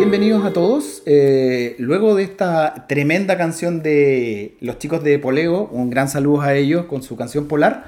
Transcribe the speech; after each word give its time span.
bienvenidos 0.00 0.46
a 0.46 0.52
todos. 0.54 1.02
Eh, 1.04 1.76
luego 1.78 2.14
de 2.14 2.22
esta 2.22 2.86
tremenda 2.88 3.36
canción 3.36 3.82
de 3.82 4.56
los 4.62 4.78
chicos 4.78 5.04
de 5.04 5.18
Poleo, 5.18 5.68
un 5.70 5.90
gran 5.90 6.08
saludo 6.08 6.40
a 6.40 6.54
ellos 6.54 6.86
con 6.86 7.02
su 7.02 7.16
canción 7.16 7.46
Polar. 7.46 7.84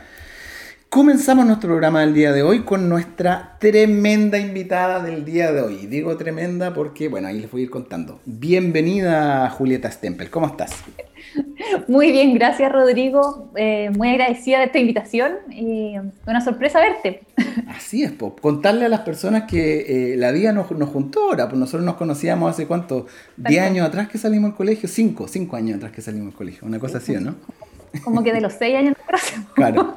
Comenzamos 0.92 1.46
nuestro 1.46 1.70
programa 1.70 2.02
del 2.02 2.12
día 2.12 2.32
de 2.34 2.42
hoy 2.42 2.64
con 2.64 2.86
nuestra 2.86 3.56
tremenda 3.58 4.38
invitada 4.38 5.02
del 5.02 5.24
día 5.24 5.50
de 5.50 5.62
hoy. 5.62 5.86
Digo 5.86 6.14
tremenda 6.18 6.74
porque, 6.74 7.08
bueno, 7.08 7.28
ahí 7.28 7.40
les 7.40 7.50
voy 7.50 7.62
a 7.62 7.64
ir 7.64 7.70
contando. 7.70 8.20
Bienvenida 8.26 9.48
Julieta 9.48 9.90
Stempel, 9.90 10.28
¿cómo 10.28 10.48
estás? 10.48 10.84
Muy 11.88 12.12
bien, 12.12 12.34
gracias 12.34 12.70
Rodrigo. 12.70 13.50
Eh, 13.56 13.88
muy 13.96 14.10
agradecida 14.10 14.58
de 14.58 14.66
esta 14.66 14.80
invitación 14.80 15.32
y 15.50 15.94
una 16.26 16.42
sorpresa 16.42 16.80
verte. 16.80 17.22
Así 17.68 18.02
es, 18.02 18.12
Pop. 18.12 18.38
Contarle 18.38 18.84
a 18.84 18.90
las 18.90 19.00
personas 19.00 19.44
que 19.44 20.12
eh, 20.12 20.16
la 20.18 20.30
vida 20.30 20.52
nos, 20.52 20.70
nos, 20.72 20.90
juntó 20.90 21.30
ahora, 21.30 21.48
pues 21.48 21.58
nosotros 21.58 21.84
nos 21.84 21.94
conocíamos 21.94 22.50
hace 22.50 22.66
cuánto, 22.66 23.06
¿10 23.38 23.60
años 23.60 23.86
atrás 23.86 24.08
que 24.08 24.18
salimos 24.18 24.50
del 24.50 24.56
colegio? 24.58 24.90
5, 24.90 25.26
5 25.26 25.56
años 25.56 25.76
atrás 25.78 25.92
que 25.92 26.02
salimos 26.02 26.26
del 26.26 26.36
colegio, 26.36 26.68
una 26.68 26.78
cosa 26.78 26.98
así, 26.98 27.14
¿no? 27.14 27.36
Como 28.02 28.22
que 28.22 28.32
de 28.32 28.40
los 28.40 28.54
6 28.54 28.76
años 28.76 28.96
Claro. 29.54 29.94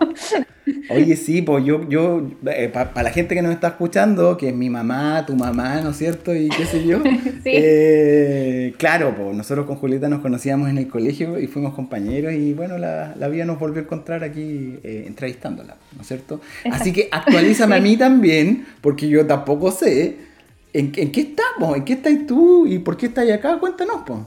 Oye, 0.89 1.15
sí, 1.15 1.41
pues 1.41 1.63
yo, 1.63 1.87
yo 1.87 2.27
eh, 2.47 2.69
para 2.69 3.03
la 3.03 3.11
gente 3.11 3.35
que 3.35 3.41
nos 3.41 3.53
está 3.53 3.69
escuchando, 3.69 4.35
que 4.37 4.49
es 4.49 4.55
mi 4.55 4.69
mamá, 4.69 5.25
tu 5.25 5.35
mamá, 5.35 5.81
¿no 5.81 5.91
es 5.91 5.97
cierto? 5.97 6.35
Y 6.35 6.49
qué 6.49 6.65
sé 6.65 6.85
yo. 6.85 7.01
sí. 7.43 7.51
Eh, 7.53 8.73
claro, 8.77 9.13
pues 9.15 9.35
nosotros 9.35 9.65
con 9.65 9.77
Julieta 9.77 10.09
nos 10.09 10.21
conocíamos 10.21 10.69
en 10.69 10.77
el 10.77 10.87
colegio 10.87 11.39
y 11.39 11.47
fuimos 11.47 11.73
compañeros 11.73 12.33
y 12.33 12.53
bueno, 12.53 12.77
la, 12.77 13.15
la 13.15 13.27
vida 13.27 13.45
nos 13.45 13.59
volvió 13.59 13.81
a 13.81 13.83
encontrar 13.85 14.23
aquí 14.23 14.79
eh, 14.83 15.03
entrevistándola, 15.07 15.77
¿no 15.95 16.01
es 16.01 16.07
cierto? 16.07 16.41
Así 16.71 16.91
que 16.91 17.09
actualízame 17.11 17.75
a 17.75 17.79
mí 17.79 17.95
también, 17.95 18.65
porque 18.81 19.07
yo 19.07 19.25
tampoco 19.25 19.71
sé 19.71 20.17
en, 20.73 20.91
en 20.95 21.11
qué 21.11 21.21
estamos, 21.21 21.77
en 21.77 21.85
qué 21.85 21.93
estás 21.93 22.13
tú 22.27 22.65
y 22.65 22.79
por 22.79 22.97
qué 22.97 23.05
estás 23.07 23.29
acá, 23.29 23.57
cuéntanos, 23.59 24.01
pues. 24.05 24.19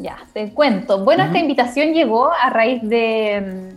Ya, 0.00 0.18
te 0.32 0.50
cuento. 0.52 1.04
Bueno, 1.04 1.24
esta 1.24 1.38
invitación 1.38 1.92
llegó 1.92 2.30
a 2.32 2.48
raíz 2.48 2.82
de, 2.82 3.74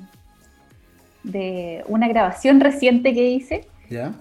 de 1.23 1.83
una 1.87 2.07
grabación 2.07 2.61
reciente 2.61 3.13
que 3.13 3.29
hice 3.29 3.67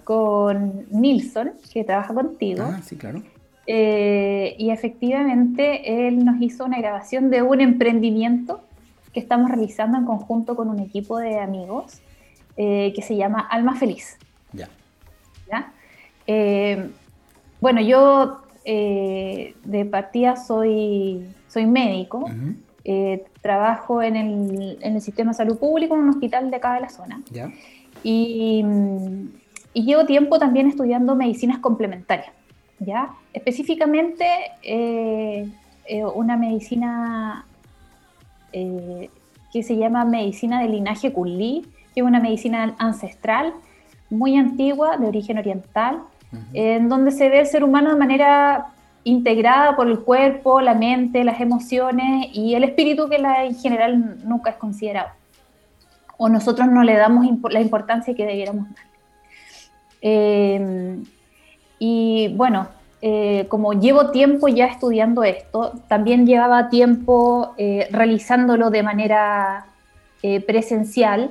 con 0.05 0.85
Nilsson, 0.91 1.53
que 1.73 1.85
trabaja 1.85 2.13
contigo. 2.13 2.65
Ah, 2.67 2.81
sí, 2.83 2.97
claro. 2.97 3.23
Eh, 3.67 4.57
y 4.59 4.71
efectivamente 4.71 6.09
él 6.09 6.25
nos 6.25 6.43
hizo 6.43 6.65
una 6.65 6.79
grabación 6.79 7.31
de 7.31 7.43
un 7.43 7.61
emprendimiento 7.61 8.61
que 9.13 9.21
estamos 9.21 9.51
realizando 9.51 9.97
en 9.99 10.05
conjunto 10.05 10.57
con 10.57 10.69
un 10.69 10.81
equipo 10.81 11.19
de 11.19 11.39
amigos 11.39 12.01
eh, 12.57 12.93
que 12.95 13.03
se 13.03 13.17
llama 13.17 13.41
Alma 13.41 13.77
Feliz. 13.77 14.19
Ya. 14.53 14.69
¿Ya? 15.49 15.73
Eh, 16.27 16.91
bueno, 17.61 17.81
yo 17.81 18.39
de 18.65 19.89
partida 19.91 20.37
soy 20.37 21.27
soy 21.53 21.67
médico, 21.67 22.31
eh, 22.85 23.25
trabajo 23.43 24.03
en 24.03 24.17
el, 24.17 24.79
en 24.81 24.95
el, 24.97 25.01
sistema 25.03 25.33
de 25.33 25.37
salud 25.37 25.59
público 25.59 25.95
en 25.95 26.03
un 26.03 26.09
hospital 26.09 26.51
de 26.51 26.57
acá 26.57 26.75
de 26.75 26.81
la 26.81 26.89
zona. 26.89 27.21
Y, 28.03 28.65
y, 29.75 29.85
llevo 29.85 30.07
tiempo 30.07 30.39
también 30.39 30.67
estudiando 30.67 31.15
medicinas 31.15 31.59
complementarias. 31.59 32.33
¿ya? 32.79 33.11
Específicamente 33.33 34.27
eh, 34.63 35.49
eh, 35.87 36.05
una 36.05 36.37
medicina 36.37 37.47
que 38.53 39.63
se 39.63 39.77
llama 39.79 40.05
medicina 40.05 40.61
de 40.61 40.69
linaje 40.69 41.11
Kulli, 41.11 41.67
que 41.95 42.01
es 42.01 42.07
una 42.07 42.21
medicina 42.21 42.75
ancestral 42.79 43.55
muy 44.11 44.37
antigua, 44.37 44.99
de 44.99 45.07
origen 45.07 45.39
oriental, 45.39 46.03
en 46.53 46.91
donde 46.91 47.13
se 47.13 47.31
ve 47.31 47.41
el 47.41 47.47
ser 47.47 47.65
humano 47.65 47.91
de 47.91 47.97
manera 47.97 48.72
integrada 49.05 49.75
por 49.75 49.89
el 49.89 50.01
cuerpo, 50.01 50.61
la 50.61 50.75
mente, 50.75 51.25
las 51.25 51.41
emociones 51.41 52.29
y 52.33 52.55
el 52.55 52.65
espíritu 52.65 53.09
que 53.09 53.19
la, 53.19 53.45
en 53.45 53.55
general 53.57 54.19
nunca 54.25 54.51
es 54.51 54.57
considerado. 54.57 55.09
O 56.17 56.29
nosotros 56.29 56.69
no 56.69 56.85
le 56.85 56.95
damos 56.95 57.27
la 57.51 57.61
importancia 57.61 58.15
que 58.15 58.27
debiéramos 58.27 58.69
dar. 58.69 58.85
Em, 60.01 61.05
y 61.79 62.33
bueno, 62.37 62.69
eh, 63.01 63.47
como 63.49 63.73
llevo 63.73 64.11
tiempo 64.11 64.47
ya 64.47 64.67
estudiando 64.67 65.25
esto, 65.25 65.73
también 65.89 66.27
llevaba 66.27 66.69
tiempo 66.69 67.55
eh, 67.59 67.89
realizándolo 67.91 68.71
de 68.71 68.83
manera 68.83 69.67
eh, 70.23 70.41
presencial, 70.41 71.31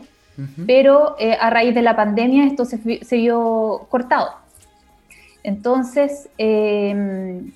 pero 0.66 1.16
a 1.40 1.50
raíz 1.51 1.75
de 1.75 1.84
la 1.84 1.96
pandemia 1.96 2.47
esto 2.47 2.66
se, 2.66 3.03
se 3.03 3.16
vio 3.17 3.85
cortado. 3.91 4.29
Entonces, 5.44 6.29
em, 6.38 7.51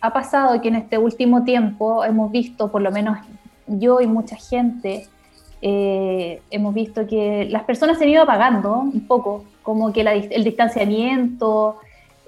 ha 0.00 0.12
pasado 0.12 0.60
que 0.60 0.68
en 0.68 0.76
este 0.76 0.98
último 0.98 1.44
tiempo 1.44 2.04
hemos 2.04 2.30
visto, 2.30 2.70
por 2.70 2.82
lo 2.82 2.90
menos 2.90 3.18
yo 3.66 4.00
y 4.00 4.06
mucha 4.06 4.36
gente, 4.36 5.08
eh, 5.60 6.40
hemos 6.50 6.72
visto 6.72 7.06
que 7.06 7.48
las 7.50 7.64
personas 7.64 7.98
se 7.98 8.04
han 8.04 8.10
ido 8.10 8.22
apagando 8.22 8.78
un 8.78 9.06
poco, 9.06 9.44
como 9.62 9.92
que 9.92 10.02
el 10.02 10.44
distanciamiento, 10.44 11.78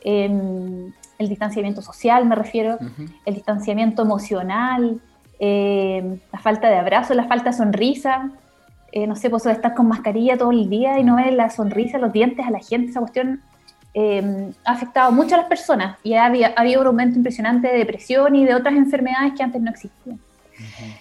em, 0.03 0.93
el 1.19 1.29
distanciamiento 1.29 1.81
social 1.81 2.27
me 2.27 2.35
refiero, 2.35 2.79
el 3.25 3.35
distanciamiento 3.35 4.03
emocional, 4.03 5.01
em, 5.39 6.19
la 6.33 6.39
falta 6.39 6.69
de 6.69 6.77
abrazo, 6.77 7.15
la 7.15 7.25
falta 7.25 7.51
de 7.51 7.57
sonrisa. 7.57 8.31
Eh, 8.93 9.07
no 9.07 9.15
sé, 9.15 9.31
pues 9.31 9.47
estar 9.47 9.75
con 9.75 9.87
mascarilla 9.87 10.37
todo 10.37 10.51
el 10.51 10.69
día 10.69 10.99
y 10.99 11.05
no 11.05 11.17
ver 11.17 11.33
la 11.33 11.49
sonrisa, 11.51 11.99
los 11.99 12.13
dientes 12.13 12.45
a 12.45 12.51
la 12.51 12.59
gente, 12.59 12.91
esa 12.91 13.01
cuestión 13.01 13.41
Em, 13.93 14.53
ha 14.65 14.73
afectado 14.73 15.11
mucho 15.11 15.35
a 15.35 15.39
las 15.39 15.49
personas 15.49 15.99
y 16.05 16.15
ha, 16.15 16.27
habido 16.27 16.81
un 16.81 16.87
aumento 16.87 17.17
impresionante 17.17 17.67
de 17.67 17.79
depresión 17.79 18.37
y 18.37 18.45
de 18.45 18.55
otras 18.55 18.75
enfermedades 18.75 19.33
que 19.37 19.43
antes 19.43 19.61
no 19.61 19.71
existían. 19.71 20.21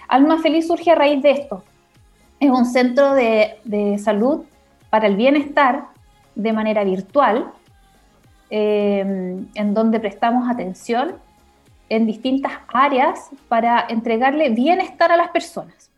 Alma 0.08 0.42
Feliz 0.42 0.68
surge 0.68 0.90
a 0.90 0.96
raíz 0.96 1.22
de 1.22 1.32
esto. 1.32 1.64
Es 2.40 2.50
un 2.50 2.66
centro 2.66 3.14
de, 3.14 4.00
salud 4.04 4.44
para 4.90 5.06
el 5.06 5.16
bienestar 5.16 5.86
de 6.34 6.54
manera 6.54 6.84
virtual, 6.84 7.52
em, 8.50 9.46
en 9.54 9.74
donde 9.74 10.00
prestamos 10.00 10.50
atención 10.50 11.16
en 11.90 12.08
distintas 12.08 12.54
áreas 12.74 13.30
para 13.50 13.86
entregarle 13.90 14.50
bienestar 14.50 15.12
a 15.12 15.18
las 15.18 15.30
personas. 15.30 15.92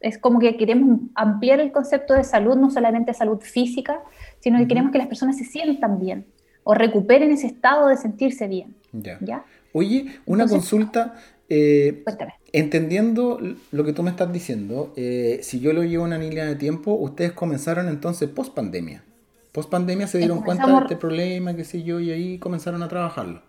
Es 0.00 0.16
como 0.16 0.38
que 0.38 0.56
queremos 0.56 1.00
ampliar 1.14 1.60
el 1.60 1.72
concepto 1.72 2.14
de 2.14 2.22
salud, 2.22 2.56
no 2.56 2.70
solamente 2.70 3.14
salud 3.14 3.40
física, 3.40 4.00
sino 4.40 4.58
que 4.58 4.66
queremos 4.66 4.92
que 4.92 4.98
las 4.98 5.06
personas 5.06 5.36
se 5.38 5.44
sientan 5.44 6.00
bien 6.00 6.26
o 6.64 6.74
recuperen 6.74 7.30
ese 7.30 7.46
estado 7.46 7.88
de 7.88 7.96
sentirse 7.96 8.48
bien. 8.48 8.74
Ya. 8.92 9.44
Oye, 9.72 10.18
una 10.26 10.46
consulta. 10.46 11.14
Eh, 11.52 12.04
entendiendo 12.52 13.40
lo 13.72 13.84
que 13.84 13.92
tú 13.92 14.04
me 14.04 14.10
estás 14.10 14.32
diciendo, 14.32 14.92
eh, 14.96 15.40
si 15.42 15.58
yo 15.58 15.72
lo 15.72 15.82
llevo 15.82 16.04
una 16.04 16.16
línea 16.16 16.44
de 16.44 16.54
tiempo, 16.54 16.92
ustedes 16.92 17.32
comenzaron 17.32 17.88
entonces 17.88 18.28
post 18.28 18.54
pandemia. 18.54 19.02
Post 19.50 19.68
pandemia 19.68 20.06
se 20.06 20.18
dieron 20.18 20.42
cuenta 20.42 20.66
de 20.66 20.78
este 20.78 20.96
problema, 20.96 21.56
qué 21.56 21.64
sé 21.64 21.82
yo, 21.82 21.98
y 21.98 22.12
ahí 22.12 22.38
comenzaron 22.38 22.84
a 22.84 22.88
trabajarlo. 22.88 23.42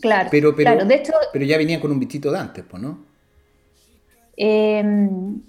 Claro, 0.00 0.28
pero, 0.30 0.56
pero, 0.56 0.72
claro. 0.72 0.86
De 0.86 0.96
hecho, 0.96 1.12
pero 1.32 1.44
ya 1.44 1.56
venían 1.56 1.80
con 1.80 1.92
un 1.92 2.00
bichito 2.00 2.32
de 2.32 2.38
antes, 2.38 2.64
pues, 2.68 2.82
¿no? 2.82 2.98
Em, 4.36 5.40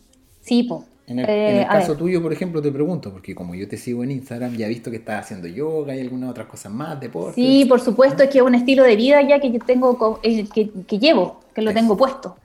sí, 0.41 0.63
pues. 0.63 0.83
En 1.07 1.19
el, 1.19 1.25
eh, 1.27 1.67
caso 1.69 1.95
tuyo, 1.95 2.21
por 2.21 2.33
ejemplo, 2.33 2.61
te 2.61 2.71
pregunto, 2.71 3.11
porque 3.11 3.35
como 3.35 3.53
yo 3.53 3.67
te 3.67 3.77
sigo 3.77 4.03
en 4.03 4.11
Instagram, 4.11 4.55
ya 4.55 4.65
he 4.65 4.69
visto 4.69 4.89
que 4.89 4.97
estás 4.97 5.25
haciendo 5.25 5.47
yoga 5.47 5.95
y 5.95 5.99
algunas 5.99 6.31
otras 6.31 6.47
cosas 6.47 6.71
más, 6.71 6.99
deporte. 6.99 7.35
Sí, 7.35 7.65
por 7.65 7.79
supuesto, 7.79 8.23
es 8.23 8.29
que 8.29 8.39
es 8.39 8.43
un 8.43 8.55
estilo 8.55 8.83
de 8.83 8.95
vida 8.95 9.21
ya 9.21 9.39
que 9.39 9.51
yo 9.51 9.59
tengo, 9.59 10.19
eh, 10.23 10.45
que, 10.53 10.71
que 10.87 10.97
llevo, 10.97 11.41
que 11.53 11.61
lo 11.61 11.73
tengo 11.73 11.95
puesto. 11.95 12.37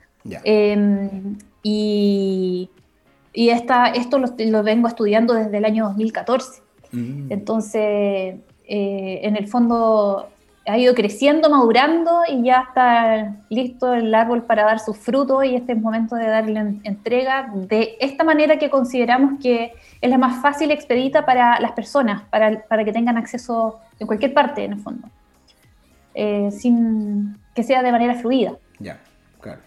Em, 0.43 1.37
y 1.63 2.69
y 3.33 3.49
esta, 3.49 3.87
esto 3.87 4.17
lo, 4.19 4.63
vengo 4.63 4.87
estudiando 4.87 5.33
desde 5.33 5.57
el 5.57 5.65
año 5.65 5.85
2014. 5.85 6.61
Mm. 6.91 7.31
Entonces, 7.31 8.35
eh, 8.65 9.19
en 9.23 9.37
el 9.37 9.47
fondo, 9.47 10.29
ha 10.71 10.77
ido 10.77 10.95
creciendo, 10.95 11.49
madurando 11.49 12.21
y 12.29 12.43
ya 12.43 12.61
está 12.69 13.35
listo 13.49 13.93
el 13.93 14.15
árbol 14.15 14.43
para 14.43 14.63
dar 14.63 14.79
sus 14.79 14.97
frutos 14.97 15.43
y 15.43 15.55
este 15.55 15.73
es 15.73 15.77
el 15.77 15.83
momento 15.83 16.15
de 16.15 16.27
darle 16.27 16.79
entrega 16.83 17.51
de 17.53 17.97
esta 17.99 18.23
manera 18.23 18.57
que 18.57 18.69
consideramos 18.69 19.37
que 19.41 19.73
es 19.99 20.09
la 20.09 20.17
más 20.17 20.41
fácil 20.41 20.69
y 20.69 20.73
expedita 20.73 21.25
para 21.25 21.59
las 21.59 21.73
personas, 21.73 22.23
para, 22.29 22.61
para 22.69 22.85
que 22.85 22.93
tengan 22.93 23.17
acceso 23.17 23.81
en 23.99 24.07
cualquier 24.07 24.33
parte, 24.33 24.63
en 24.63 24.71
el 24.71 24.79
fondo, 24.79 25.09
eh, 26.13 26.49
sin 26.51 27.35
que 27.53 27.63
sea 27.63 27.83
de 27.83 27.91
manera 27.91 28.15
fluida. 28.15 28.53
Ya, 28.79 28.97
claro. 29.41 29.59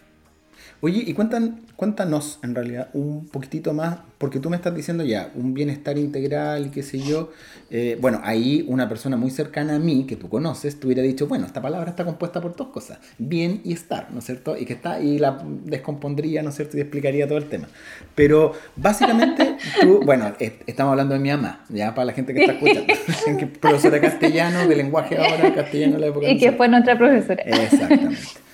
Oye, 0.81 1.03
y 1.05 1.13
cuentan, 1.13 1.61
cuéntanos 1.75 2.39
en 2.43 2.55
realidad 2.55 2.89
un 2.93 3.27
poquitito 3.27 3.73
más, 3.73 3.97
porque 4.17 4.39
tú 4.39 4.49
me 4.49 4.55
estás 4.55 4.73
diciendo 4.73 5.03
ya, 5.03 5.31
un 5.35 5.53
bienestar 5.53 5.97
integral 5.97 6.67
y 6.67 6.69
qué 6.69 6.83
sé 6.83 6.99
yo. 6.99 7.31
Eh, 7.69 7.97
bueno, 7.99 8.21
ahí 8.23 8.65
una 8.67 8.87
persona 8.87 9.17
muy 9.17 9.29
cercana 9.31 9.75
a 9.75 9.79
mí, 9.79 10.05
que 10.05 10.15
tú 10.15 10.29
conoces, 10.29 10.79
te 10.79 10.87
hubiera 10.87 11.01
dicho, 11.01 11.27
bueno, 11.27 11.45
esta 11.45 11.61
palabra 11.61 11.89
está 11.89 12.05
compuesta 12.05 12.41
por 12.41 12.55
dos 12.55 12.67
cosas, 12.69 12.99
bien 13.17 13.61
y 13.63 13.73
estar, 13.73 14.11
¿no 14.11 14.19
es 14.19 14.25
cierto? 14.25 14.57
Y 14.57 14.65
que 14.65 14.73
está, 14.73 14.99
y 14.99 15.19
la 15.19 15.41
descompondría, 15.63 16.43
¿no 16.43 16.49
es 16.49 16.55
cierto? 16.55 16.77
Y 16.77 16.81
explicaría 16.81 17.27
todo 17.27 17.37
el 17.37 17.45
tema. 17.45 17.67
Pero 18.15 18.53
básicamente 18.75 19.57
tú, 19.81 20.01
bueno, 20.05 20.33
estamos 20.39 20.91
hablando 20.91 21.13
de 21.13 21.19
mi 21.19 21.29
mamá, 21.29 21.65
ya 21.69 21.93
para 21.93 22.05
la 22.05 22.13
gente 22.13 22.33
que 22.33 22.41
está 22.41 22.53
escuchando, 22.53 22.93
que 23.37 23.47
profesora 23.59 23.99
castellano, 23.99 24.67
de 24.67 24.75
lenguaje 24.75 25.17
ahora, 25.17 25.53
castellano 25.53 25.93
de 25.93 25.99
la 25.99 26.07
época. 26.07 26.29
Y 26.29 26.37
que 26.37 26.51
fue 26.53 26.67
nuestra 26.67 26.97
profesora. 26.97 27.43
Exactamente. 27.43 28.44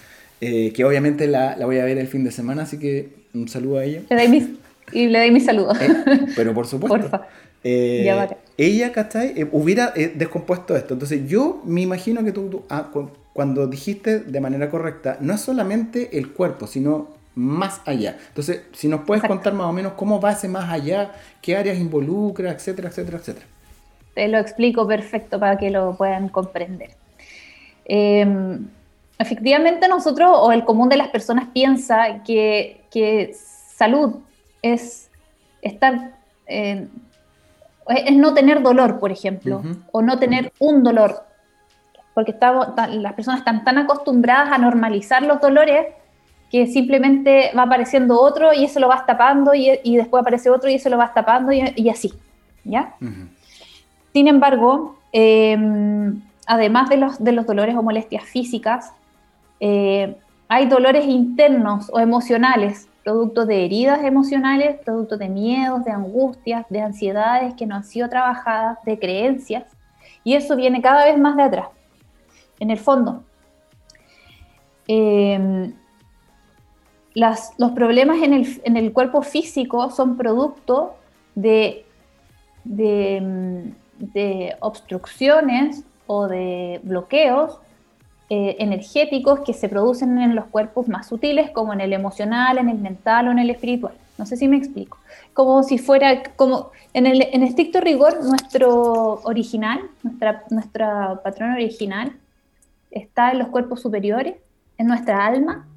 Eh, 0.44 0.74
que 0.74 0.84
obviamente 0.84 1.28
la, 1.28 1.56
la, 1.56 1.68
voy 1.68 1.78
a 1.78 1.86
ver 1.86 2.00
el 2.00 2.08
fin 2.08 2.24
de 2.24 2.32
semana, 2.32 2.64
así 2.64 2.80
que 2.80 3.10
un 3.36 3.48
saludo 3.48 3.78
a 3.78 3.84
ella. 3.84 4.02
Le 4.10 4.16
doy 4.16 4.28
mis, 4.28 4.50
y 4.92 5.08
le 5.08 5.20
doy 5.20 5.32
mis 5.32 5.46
saludos. 5.46 5.80
Eh, 5.80 5.88
pero 6.36 6.54
por 6.54 6.66
supuesto. 6.66 6.98
Porfa. 6.98 7.28
Eh, 7.64 8.12
ella, 8.58 8.92
¿cachai? 8.92 9.48
hubiera 9.52 9.92
descompuesto 9.92 10.76
esto. 10.76 10.96
Entonces 10.96 11.30
yo 11.30 11.62
me 11.64 11.82
imagino 11.82 12.24
que 12.24 12.32
tú, 12.32 12.64
ah, 12.70 12.90
cuando 13.34 13.68
dijiste 13.68 14.20
de 14.20 14.42
manera 14.42 14.72
correcta, 14.72 15.18
no 15.22 15.36
es 15.36 15.42
solamente 15.42 16.18
el 16.18 16.32
cuerpo, 16.32 16.66
sino 16.66 17.10
más 17.36 17.82
allá. 17.86 18.18
Entonces, 18.30 18.64
si 18.74 18.88
nos 18.88 19.02
puedes 19.02 19.24
contar 19.24 19.54
más 19.54 19.68
o 19.68 19.74
menos 19.74 19.94
cómo 19.94 20.20
va 20.20 20.32
ese 20.32 20.48
más 20.48 20.72
allá, 20.72 21.12
qué 21.40 21.56
áreas 21.56 21.78
involucra, 21.78 22.52
etcétera, 22.52 22.90
etcétera, 22.90 23.20
etcétera. 23.20 23.46
Te 24.16 24.28
lo 24.28 24.40
explico 24.40 24.88
perfecto 24.88 25.40
para 25.40 25.58
que 25.58 25.70
lo 25.70 25.96
puedan 25.96 26.30
comprender. 26.30 26.90
Eh, 27.86 28.26
Efectivamente, 29.22 29.88
nosotros 29.88 30.32
o 30.34 30.52
el 30.52 30.66
común 30.66 30.90
de 30.90 30.98
las 30.98 31.10
personas 31.10 31.48
piensa 31.54 32.24
que, 32.24 32.86
que 32.90 33.36
salud 33.36 34.16
es 34.64 35.12
estar, 35.62 36.16
eh, 36.48 36.88
es 37.88 38.16
no 38.16 38.34
tener 38.34 38.64
dolor, 38.64 39.00
por 39.00 39.12
ejemplo, 39.12 39.62
o 39.92 40.02
no 40.02 40.18
tener 40.18 40.52
un 40.58 40.82
dolor, 40.82 41.24
porque 42.16 42.32
estamos, 42.32 42.70
las 42.90 43.14
personas 43.14 43.42
están 43.42 43.64
tan 43.64 43.78
acostumbradas 43.78 44.52
a 44.52 44.58
normalizar 44.58 45.22
los 45.22 45.40
dolores 45.40 45.86
que 46.50 46.66
simplemente 46.66 47.52
va 47.56 47.64
apareciendo 47.64 48.20
otro 48.20 48.54
y 48.54 48.66
eso 48.66 48.80
lo 48.80 48.88
vas 48.88 49.06
tapando 49.06 49.54
y, 49.54 49.80
y 49.84 49.98
después 49.98 50.22
aparece 50.22 50.50
otro 50.50 50.68
y 50.68 50.76
eso 50.76 50.90
lo 50.90 50.98
vas 50.98 51.14
tapando 51.14 51.52
y, 51.52 51.90
así, 51.90 52.12
¿ya? 52.64 52.96
Sin 54.14 54.28
embargo, 54.28 54.98
em, 55.12 56.22
además 56.48 56.90
de 56.90 56.98
los, 56.98 57.24
de 57.24 57.34
los 57.34 57.46
dolores 57.46 57.76
o 57.76 57.84
molestias 57.84 58.24
físicas, 58.24 58.94
eh, 59.62 60.18
hay 60.50 60.66
dolores 60.66 61.06
internos 61.06 61.90
o 61.94 62.00
emocionales, 62.00 62.90
producto 63.04 63.46
de 63.46 63.64
heridas 63.64 64.04
emocionales, 64.04 64.80
producto 64.84 65.18
de 65.18 65.30
miedos, 65.30 65.86
de 65.86 65.92
angustias, 65.92 66.66
de 66.70 66.82
ansiedades 66.82 67.54
que 67.54 67.68
no 67.68 67.76
han 67.76 67.84
sido 67.84 68.10
trabajadas, 68.10 68.84
de 68.84 68.98
creencias, 68.98 69.64
y 70.24 70.34
eso 70.34 70.56
viene 70.56 70.82
cada 70.82 71.06
vez 71.06 71.18
más 71.18 71.38
de 71.38 71.44
atrás. 71.44 71.68
En 72.60 72.72
el 72.72 72.80
fondo, 72.80 73.24
em, 74.88 75.74
los 77.14 77.72
problemas 77.76 78.18
en 78.22 78.78
el, 78.78 78.94
cuerpo 78.94 79.22
físico 79.22 79.90
son 79.92 80.18
producto 80.18 80.96
de, 81.36 81.86
de 82.64 84.56
obstrucciones 84.60 85.84
o 86.08 86.28
de 86.28 86.80
bloqueos 86.84 87.60
eh, 88.34 88.56
energéticos 88.60 89.42
que 89.42 89.52
se 89.52 89.68
producen 89.68 90.18
en 90.18 90.38
los 90.38 90.46
cuerpos 90.46 90.88
más 90.88 91.10
sutiles, 91.10 91.52
como 91.52 91.74
en 91.74 91.82
el 91.82 91.92
emocional, 91.92 92.58
en 92.60 92.70
el 92.70 92.78
mental 92.78 93.28
o 93.28 93.32
en 93.32 93.40
el 93.40 93.50
espiritual. 93.50 93.94
No 94.18 94.26
sé 94.26 94.38
si 94.38 94.48
me 94.48 94.56
explico. 94.56 94.98
Como 95.34 95.64
si 95.64 95.78
fuera, 95.78 96.24
como 96.38 96.72
en 96.94 97.08
el 97.08 97.28
en 97.30 97.44
estricto 97.44 97.82
rigor, 97.82 98.24
nuestro 98.24 99.16
original, 99.26 99.82
nuestra, 100.02 100.46
nuestra 100.50 101.20
patrón 101.22 101.52
original, 101.52 102.14
está 102.90 103.34
en 103.34 103.40
los 103.40 103.50
cuerpos 103.50 103.82
superiores, 103.82 104.36
en 104.78 104.88
nuestra 104.88 105.26
alma, 105.26 105.68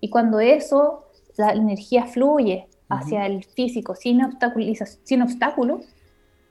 y 0.00 0.08
cuando 0.08 0.40
eso, 0.40 1.04
la 1.36 1.52
energía 1.52 2.06
fluye 2.06 2.66
hacia 2.88 3.26
el 3.26 3.44
físico 3.44 3.94
sin, 3.94 4.22
sin 5.04 5.20
obstáculos, 5.20 5.84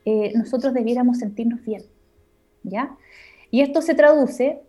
eh, 0.04 0.32
nosotros 0.36 0.74
debiéramos 0.74 1.18
sentirnos 1.18 1.60
bien. 1.64 1.82
¿ya? 2.62 2.96
Y 3.50 3.62
esto 3.62 3.82
se 3.82 3.96
traduce 3.96 4.62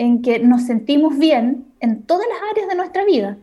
en 0.00 0.22
que 0.22 0.38
nos 0.38 0.62
sentimos 0.62 1.18
bien 1.18 1.66
en 1.78 2.04
todas 2.04 2.26
las 2.26 2.50
áreas 2.52 2.68
de 2.68 2.74
nuestra 2.74 3.04
vida, 3.04 3.36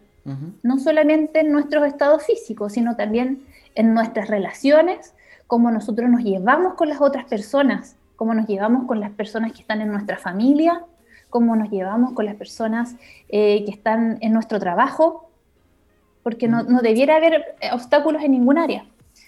no 0.63 0.79
solamente 0.79 1.41
en 1.41 1.51
nuestros 1.51 1.85
estados 1.85 2.25
físicos, 2.25 2.73
sino 2.73 2.95
también 2.95 3.43
en 3.75 3.93
nuestras 3.93 4.27
relaciones, 4.27 5.13
cómo 5.45 5.69
nosotros 5.69 6.09
nos 6.09 6.23
llevamos 6.23 6.73
con 6.73 6.89
las 6.89 6.99
otras 6.99 7.25
personas, 7.25 7.95
cómo 8.15 8.33
nos 8.33 8.47
llevamos 8.47 8.87
con 8.87 8.99
las 8.99 9.11
personas 9.11 9.53
que 9.53 9.61
están 9.61 9.81
en 9.81 9.89
nuestra 9.89 10.17
familia, 10.17 10.81
cómo 11.29 11.55
nos 11.55 11.69
llevamos 11.69 12.13
con 12.13 12.25
las 12.25 12.33
personas 12.33 12.95
eh, 13.29 13.63
que 13.63 13.71
están 13.71 14.17
en 14.21 14.33
nuestro 14.33 14.59
trabajo, 14.59 15.29
porque 16.23 16.47
no, 16.47 16.63
no, 16.63 16.81
debiera 16.81 17.17
haber 17.17 17.55
eh, 17.61 17.69
obstáculos 17.71 18.23
en 18.23 18.31
ningún 18.31 18.57
área. 18.57 18.83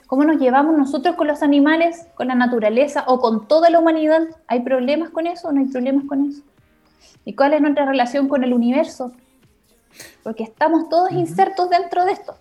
¿Cómo 0.07 0.23
nos 0.23 0.39
llevamos 0.39 0.75
nosotros 0.75 1.15
con 1.15 1.27
los 1.27 1.43
animales, 1.43 2.07
con 2.15 2.27
la 2.27 2.33
naturaleza 2.33 3.03
o 3.05 3.19
con 3.19 3.47
toda 3.47 3.69
la 3.69 3.77
humanidad? 3.77 4.23
¿Hay 4.47 4.61
problemas 4.61 5.11
con 5.11 5.27
eso 5.27 5.49
o 5.49 5.51
no 5.51 5.59
hay 5.59 5.67
problemas 5.67 6.05
con 6.05 6.25
eso? 6.25 6.41
¿Y 7.29 7.35
cuál 7.35 7.53
es 7.53 7.61
nuestra 7.61 7.85
relación 7.85 8.27
con 8.27 8.43
el 8.43 8.53
universo? 8.53 9.11
Porque 10.23 10.41
estamos 10.41 10.89
todos 10.89 11.11
insertos 11.11 11.69
dentro 11.69 12.03
de 12.03 12.13
esto. 12.13 12.35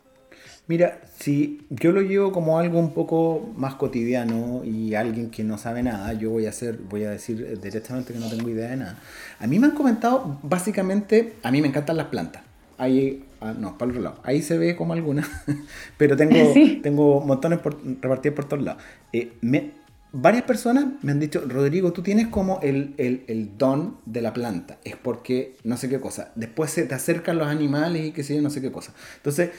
Mira, 0.67 1.02
si 1.14 1.67
yo 1.69 1.93
lo 1.93 2.00
llevo 2.00 2.32
como 2.32 2.58
algo 2.58 2.79
un 2.79 2.94
poco 2.94 3.50
más 3.55 3.75
cotidiano 3.75 4.62
y 4.64 4.94
alguien 4.94 5.31
que 5.31 5.44
no 5.44 5.58
sabe 5.58 5.82
nada, 5.82 6.14
yo 6.14 6.31
voy 6.31 6.46
a 6.46 6.49
hacer, 6.49 6.79
voy 6.79 7.05
a 7.05 7.11
decir 7.11 7.61
directamente 7.61 8.14
que 8.14 8.19
no 8.19 8.31
tengo 8.31 8.49
idea 8.49 8.70
de 8.70 8.76
nada. 8.79 8.96
A 9.38 9.46
mí 9.46 9.58
me 9.58 9.67
han 9.67 9.75
comentado, 9.75 10.38
básicamente, 10.43 11.34
a 11.43 11.50
mí 11.50 11.61
me 11.61 11.69
encantan 11.69 11.99
las 11.99 12.06
plantas. 12.06 12.41
Ahí, 12.79 13.26
ah, 13.43 13.52
no, 13.52 13.76
para 13.76 13.91
el 13.91 13.99
otro 13.99 14.02
lado. 14.05 14.20
Ahí 14.23 14.41
se 14.41 14.56
ve 14.56 14.75
como 14.75 14.94
algunas, 14.94 15.29
pero 15.99 16.17
tengo, 16.17 16.55
tengo 16.82 17.20
montones 17.20 17.58
por, 17.58 17.76
repartidos 18.00 18.37
por 18.37 18.46
todos 18.46 18.62
lados. 18.62 18.82
Eh, 19.12 19.34
me, 19.43 19.73
varias 20.12 20.44
personas 20.44 20.87
me 21.02 21.12
han 21.12 21.20
dicho, 21.20 21.43
Rodrigo, 21.46 21.93
tú 21.93 22.02
tienes 22.02 22.28
como 22.28 22.60
el, 22.62 22.94
el, 22.99 23.58
don 23.58 23.99
de 24.06 24.22
la 24.22 24.32
planta. 24.32 24.78
Es 24.84 24.96
porque 24.96 25.56
no 25.64 25.76
sé 25.76 25.88
qué 25.88 26.00
cosa. 26.00 26.32
Después 26.34 26.70
se 26.70 26.84
te 26.84 26.94
acercan 26.94 27.38
los 27.38 27.49
animales 27.49 28.06
y 28.06 28.12
qué 28.12 28.22
sé 28.22 28.37
yo, 28.37 28.43
no 28.43 28.50
sé 28.50 28.60
qué 28.60 28.72
cosa. 28.72 28.94
Entonces, 29.16 29.50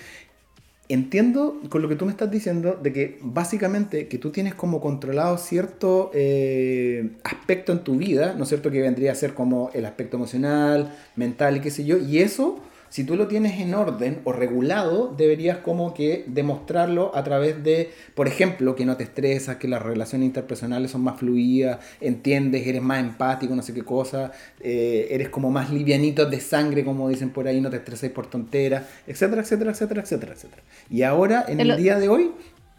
entiendo 0.88 1.62
con 1.70 1.84
lo 1.84 1.90
que 1.90 1.96
tú 1.96 2.06
me 2.06 2.12
estás 2.12 2.32
diciendo 2.32 2.80
de 2.82 2.92
que 2.92 3.20
básicamente 3.22 4.08
que 4.08 4.18
tú 4.18 4.32
tienes 4.32 4.56
como 4.56 4.82
controlado 4.82 5.38
cierto 5.38 6.10
eh, 6.14 7.12
aspecto 7.24 7.72
en 7.72 7.84
tu 7.84 7.96
vida, 7.98 8.34
¿no 8.34 8.44
es 8.44 8.50
cierto? 8.50 8.72
Que 8.72 8.82
vendría 8.82 9.12
a 9.12 9.16
ser 9.16 9.36
como 9.36 9.70
el 9.74 9.86
aspecto 9.86 10.18
emocional, 10.18 10.96
mental 11.16 11.58
y 11.58 11.60
qué 11.60 11.70
sé 11.70 11.86
yo. 11.86 11.98
Y 11.98 12.20
eso 12.20 12.60
si 12.90 13.04
tú 13.04 13.16
lo 13.16 13.28
tienes 13.28 13.60
en 13.60 13.74
orden 13.74 14.22
o 14.24 14.34
regulado, 14.34 15.14
deberías 15.16 15.60
como 15.60 15.94
que 15.94 16.26
demostrarlo 16.28 17.16
a 17.16 17.24
través 17.24 17.64
de, 17.64 17.92
por 18.16 18.28
ejemplo, 18.28 18.76
que 18.76 18.86
no 18.86 18.98
te 18.98 19.04
estresas, 19.04 19.58
que 19.58 19.68
las 19.68 19.82
relaciones 19.82 20.26
interpersonales 20.26 20.92
son 20.92 21.02
más 21.02 21.20
fluidas, 21.20 21.80
entiendes, 22.02 22.66
eres 22.66 22.82
más 22.82 23.00
empático, 23.00 23.56
no 23.56 23.62
sé 23.62 23.74
qué 23.74 23.84
cosa, 23.84 24.32
eh, 24.60 25.08
eres 25.12 25.30
como 25.30 25.52
más 25.52 25.72
livianito 25.72 26.26
de 26.26 26.40
sangre, 26.40 26.84
como 26.84 27.10
dicen 27.10 27.30
por 27.30 27.48
ahí, 27.48 27.62
no 27.62 27.70
te 27.70 27.78
estreses 27.78 28.12
por 28.12 28.28
tonteras, 28.28 28.86
etcétera, 29.06 29.44
etcétera, 29.44 29.72
etcétera, 29.72 30.02
etcétera, 30.02 30.34
etcétera. 30.34 30.64
Y 30.90 31.04
ahora, 31.04 31.46
en 31.48 31.60
el, 31.60 31.78
día 31.78 32.00
de 32.00 32.10
hoy, 32.10 32.32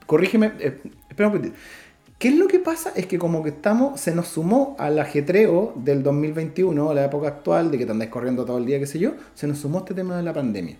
corrígeme, 0.06 0.52
eh, 0.58 0.76
espera 1.08 1.28
un 1.28 1.36
poquito. 1.36 1.54
¿Qué 2.20 2.28
es 2.28 2.36
lo 2.36 2.48
que 2.48 2.58
pasa? 2.58 2.92
Es 2.96 3.06
que 3.06 3.18
como 3.18 3.42
que 3.42 3.48
estamos, 3.48 3.98
se 3.98 4.14
nos 4.14 4.28
sumó 4.28 4.76
al 4.78 4.98
ajetreo 4.98 5.72
del 5.74 6.02
2021, 6.02 6.90
a 6.90 6.94
la 6.94 7.06
época 7.06 7.28
actual, 7.28 7.70
de 7.70 7.78
que 7.78 7.86
te 7.86 7.92
andáis 7.92 8.10
corriendo 8.10 8.44
todo 8.44 8.58
el 8.58 8.66
día, 8.66 8.78
qué 8.78 8.84
sé 8.84 8.98
yo, 8.98 9.14
se 9.32 9.46
nos 9.46 9.56
sumó 9.56 9.78
este 9.78 9.94
tema 9.94 10.18
de 10.18 10.22
la 10.22 10.34
pandemia. 10.34 10.76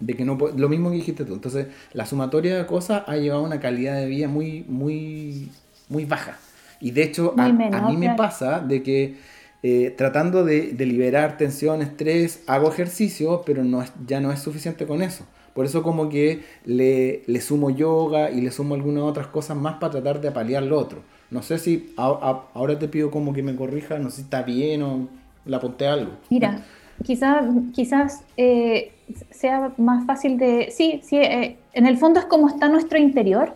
De 0.00 0.14
que 0.14 0.24
no 0.24 0.38
lo 0.56 0.68
mismo 0.70 0.88
que 0.88 0.96
dijiste 0.96 1.26
tú. 1.26 1.34
Entonces, 1.34 1.66
la 1.92 2.06
sumatoria 2.06 2.56
de 2.56 2.64
cosas 2.64 3.02
ha 3.06 3.18
llevado 3.18 3.42
a 3.42 3.46
una 3.46 3.60
calidad 3.60 3.96
de 3.96 4.06
vida 4.06 4.28
muy, 4.28 4.64
muy, 4.66 5.50
muy 5.90 6.06
baja. 6.06 6.38
Y 6.80 6.92
de 6.92 7.02
hecho, 7.02 7.34
a, 7.36 7.52
mí 7.52 7.96
me 7.98 8.14
pasa 8.14 8.60
de 8.60 8.82
que 8.82 9.16
eh, 9.62 9.94
tratando 9.94 10.42
de, 10.42 10.72
de, 10.72 10.86
liberar 10.86 11.36
tensión, 11.36 11.82
estrés, 11.82 12.44
hago 12.46 12.72
ejercicio, 12.72 13.42
pero 13.44 13.62
no 13.62 13.84
ya 14.06 14.20
no 14.20 14.32
es 14.32 14.40
suficiente 14.40 14.86
con 14.86 15.02
eso. 15.02 15.26
Por 15.54 15.66
eso 15.66 15.82
como 15.82 16.08
que 16.08 16.42
le, 16.64 17.22
le 17.26 17.40
sumo 17.40 17.70
yoga 17.70 18.30
y 18.30 18.40
le 18.40 18.50
sumo 18.50 18.74
algunas 18.74 19.04
otras 19.04 19.26
cosas 19.26 19.56
más 19.56 19.74
para 19.74 19.92
tratar 19.92 20.20
de 20.20 20.28
apalear 20.28 20.62
lo 20.62 20.78
otro. 20.78 21.02
No 21.30 21.42
sé 21.42 21.58
si 21.58 21.94
ahora 21.96 22.78
te 22.78 22.88
pido 22.88 23.10
como 23.10 23.32
que 23.32 23.42
me 23.42 23.56
corrija, 23.56 23.98
no 23.98 24.10
sé 24.10 24.16
si 24.16 24.22
está 24.22 24.42
bien 24.42 24.82
o 24.82 25.08
le 25.44 25.56
apunté 25.56 25.86
algo. 25.86 26.12
Mira, 26.30 26.60
quizás 27.02 27.44
quizás 27.72 28.24
eh, 28.36 28.92
sea 29.30 29.72
más 29.78 30.04
fácil 30.06 30.38
de... 30.38 30.68
Sí, 30.70 31.00
sí, 31.02 31.16
eh, 31.16 31.58
en 31.72 31.86
el 31.86 31.96
fondo 31.96 32.20
es 32.20 32.26
como 32.26 32.48
está 32.48 32.68
nuestro 32.68 32.98
interior, 32.98 33.54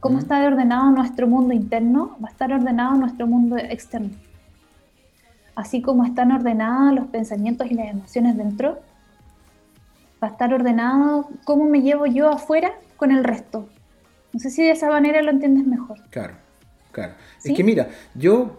cómo 0.00 0.18
está 0.18 0.44
ordenado 0.46 0.90
nuestro 0.90 1.26
mundo 1.26 1.52
interno, 1.52 2.16
va 2.22 2.28
a 2.28 2.30
estar 2.30 2.52
ordenado 2.52 2.96
nuestro 2.96 3.26
mundo 3.26 3.56
externo. 3.56 4.10
Así 5.54 5.82
como 5.82 6.04
están 6.04 6.30
ordenados 6.30 6.94
los 6.94 7.06
pensamientos 7.08 7.68
y 7.70 7.74
las 7.74 7.88
emociones 7.88 8.36
dentro, 8.36 8.78
para 10.18 10.32
estar 10.32 10.52
ordenado, 10.52 11.28
cómo 11.44 11.64
me 11.64 11.82
llevo 11.82 12.06
yo 12.06 12.28
afuera 12.28 12.72
con 12.96 13.10
el 13.10 13.24
resto. 13.24 13.68
No 14.32 14.40
sé 14.40 14.50
si 14.50 14.62
de 14.62 14.72
esa 14.72 14.88
manera 14.88 15.22
lo 15.22 15.30
entiendes 15.30 15.66
mejor. 15.66 15.98
Claro, 16.10 16.34
claro. 16.92 17.14
Es 17.42 17.52
que 17.54 17.64
mira, 17.64 17.88
yo 18.14 18.58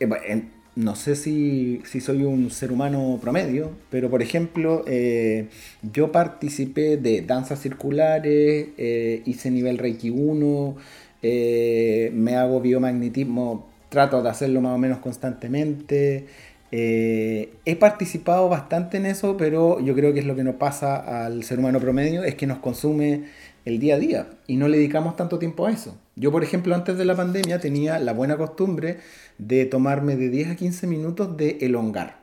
eh, 0.00 0.44
no 0.76 0.94
sé 0.94 1.16
si, 1.16 1.82
soy 2.00 2.22
un 2.22 2.50
ser 2.50 2.70
humano 2.70 3.18
promedio, 3.20 3.72
pero 3.90 4.10
por 4.10 4.22
ejemplo, 4.22 4.84
eh, 4.86 5.48
yo 5.82 6.12
participé 6.12 6.96
de 6.96 7.22
danzas 7.22 7.60
circulares, 7.60 8.68
eh, 8.76 9.22
hice 9.24 9.50
nivel 9.50 9.78
Reiki 9.78 10.10
1, 10.10 10.76
me 11.20 12.36
hago 12.36 12.60
biomagnetismo, 12.60 13.66
trato 13.88 14.22
de 14.22 14.28
hacerlo 14.28 14.60
más 14.60 14.74
o 14.74 14.78
menos 14.78 14.98
constantemente. 14.98 16.26
He 16.70 17.76
participado 17.76 18.48
bastante 18.48 18.98
en 18.98 19.06
eso, 19.06 19.36
pero 19.36 19.80
yo 19.80 19.94
creo 19.94 20.12
que 20.12 20.20
es 20.20 20.26
lo 20.26 20.36
que 20.36 20.44
nos 20.44 20.56
pasa 20.56 21.24
al 21.24 21.44
ser 21.44 21.58
humano 21.58 21.80
promedio, 21.80 22.24
es 22.24 22.34
que 22.34 22.46
nos 22.46 22.58
consume 22.58 23.24
el 23.64 23.78
día 23.78 23.96
a 23.96 23.98
día 23.98 24.26
y 24.46 24.56
no 24.56 24.68
le 24.68 24.78
dedicamos 24.78 25.16
tanto 25.16 25.38
tiempo 25.38 25.66
a 25.66 25.70
eso. 25.70 25.96
Yo, 26.16 26.32
por 26.32 26.42
ejemplo, 26.42 26.74
antes 26.74 26.98
de 26.98 27.04
la 27.04 27.14
pandemia 27.14 27.60
tenía 27.60 27.98
la 27.98 28.12
buena 28.12 28.36
costumbre 28.36 28.98
de 29.38 29.66
tomarme 29.66 30.16
de 30.16 30.30
10 30.30 30.50
a 30.50 30.56
15 30.56 30.86
minutos 30.86 31.36
de 31.36 31.58
elongar. 31.60 32.18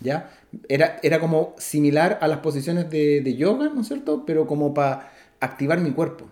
¿Ya? 0.00 0.30
Era, 0.68 0.98
era 1.02 1.20
como 1.20 1.54
similar 1.58 2.18
a 2.22 2.28
las 2.28 2.38
posiciones 2.38 2.88
de, 2.90 3.20
de 3.20 3.36
yoga, 3.36 3.70
¿no 3.74 3.82
es 3.82 3.88
cierto? 3.88 4.24
Pero 4.24 4.46
como 4.46 4.72
para 4.72 5.12
activar 5.40 5.78
mi 5.80 5.90
cuerpo, 5.90 6.26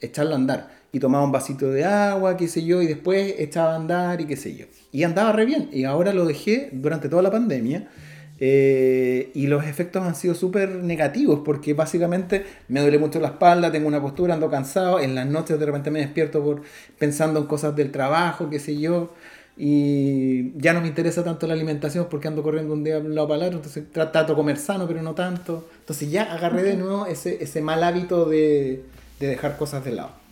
echarlo 0.00 0.32
a 0.32 0.36
andar. 0.36 0.70
Y 0.94 1.00
tomaba 1.00 1.24
un 1.24 1.32
vasito 1.32 1.70
de 1.70 1.84
agua, 1.84 2.38
qué 2.38 2.48
sé 2.48 2.64
yo, 2.64 2.80
y 2.80 2.86
después 2.86 3.34
echaba 3.38 3.72
a 3.72 3.76
andar 3.76 4.22
y 4.22 4.26
qué 4.26 4.36
sé 4.36 4.56
yo. 4.56 4.64
Y 4.92 5.02
andaba 5.02 5.32
re 5.32 5.44
bien. 5.44 5.68
Y 5.72 5.84
ahora 5.84 6.14
lo 6.14 6.24
dejé 6.24 6.70
durante 6.72 7.10
toda 7.10 7.20
la 7.20 7.30
pandemia 7.30 7.88
eh, 8.40 9.30
y 9.34 9.46
los 9.46 9.64
efectos 9.64 10.02
han 10.02 10.16
sido 10.16 10.34
súper 10.34 10.70
negativos 10.82 11.40
porque 11.44 11.72
básicamente 11.72 12.44
me 12.68 12.80
duele 12.80 12.98
mucho 12.98 13.20
la 13.20 13.28
espalda, 13.28 13.70
tengo 13.70 13.86
una 13.86 14.02
postura, 14.02 14.34
ando 14.34 14.50
cansado, 14.50 14.98
en 14.98 15.14
las 15.14 15.26
noches 15.26 15.58
de 15.58 15.66
repente 15.66 15.90
me 15.90 16.00
despierto 16.00 16.42
por, 16.42 16.62
pensando 16.98 17.38
en 17.40 17.46
cosas 17.46 17.76
del 17.76 17.92
trabajo, 17.92 18.50
qué 18.50 18.58
sé 18.58 18.78
yo, 18.78 19.12
y 19.56 20.58
ya 20.58 20.72
no 20.72 20.80
me 20.80 20.88
interesa 20.88 21.22
tanto 21.22 21.46
la 21.46 21.54
alimentación 21.54 22.08
porque 22.10 22.26
ando 22.26 22.42
corriendo 22.42 22.74
un 22.74 22.82
día 22.82 22.98
de 22.98 23.06
un 23.06 23.14
lado 23.14 23.28
para 23.28 23.42
el 23.42 23.46
otro, 23.46 23.58
entonces 23.58 23.84
trato 23.92 24.24
de 24.24 24.34
comer 24.34 24.56
sano 24.56 24.88
pero 24.88 25.00
no 25.00 25.14
tanto, 25.14 25.68
entonces 25.78 26.10
ya 26.10 26.24
agarré 26.24 26.64
de 26.64 26.76
nuevo 26.76 27.06
ese, 27.06 27.42
ese 27.42 27.62
mal 27.62 27.84
hábito 27.84 28.24
de, 28.24 28.82
de 29.20 29.26
dejar 29.28 29.56
cosas 29.56 29.84
de 29.84 29.92
lado. 29.92 30.23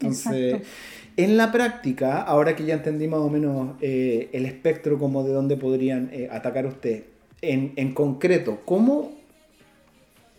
Entonces... 0.00 0.62
En 1.16 1.36
la 1.36 1.52
práctica, 1.52 2.22
ahora 2.22 2.56
que 2.56 2.64
ya 2.64 2.72
entendí 2.74 3.08
más 3.08 3.20
o 3.20 3.28
menos 3.28 3.72
eh, 3.80 4.30
el 4.32 4.46
espectro 4.46 4.98
como 4.98 5.22
de 5.24 5.32
dónde 5.32 5.56
podrían 5.56 6.08
eh, 6.12 6.28
atacar 6.30 6.66
usted, 6.66 7.04
en, 7.42 7.72
en 7.76 7.92
concreto, 7.92 8.60
¿cómo, 8.64 9.12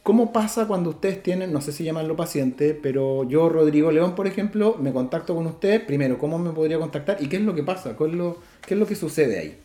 ¿cómo 0.01 0.31
pasa 0.31 0.67
cuando 0.67 0.91
ustedes 0.91 1.21
tienen, 1.21 1.51
no 1.51 1.61
sé 1.61 1.71
si 1.71 1.83
llamarlo 1.83 2.15
paciente, 2.15 2.73
pero 2.73 3.25
yo, 3.25 3.49
Rodrigo 3.49 3.91
León, 3.91 4.15
por 4.15 4.27
ejemplo, 4.27 4.75
me 4.79 4.91
contacto 4.93 5.35
con 5.35 5.45
usted, 5.45 5.85
primero, 5.85 6.17
¿cómo 6.17 6.39
me 6.39 6.51
podría 6.51 6.79
contactar 6.79 7.17
y 7.19 7.27
qué 7.27 7.35
es 7.35 7.43
lo 7.43 7.53
que 7.53 7.63
pasa? 7.63 7.95
¿Qué 7.97 8.05
es 8.05 8.13
lo, 8.13 8.37
qué 8.65 8.73
es 8.73 8.79
lo 8.79 8.87
que 8.87 8.95
sucede 8.95 9.39
ahí? 9.39 9.57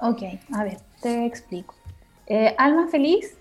Ok, 0.00 0.22
a 0.52 0.64
ver, 0.64 0.78
te 1.00 1.24
explico. 1.24 1.74
Eh, 2.26 2.54
Alma 2.58 2.88
Feliz, 2.88 3.36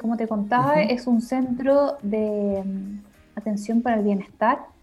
como 0.00 0.16
te 0.16 0.28
contaba, 0.28 0.82
es 0.82 1.08
un 1.08 1.20
centro 1.20 1.96
de 2.02 2.62
mm, 2.64 3.00
atención 3.34 3.82
para 3.82 3.96
el 3.96 4.04
bienestar 4.04 4.75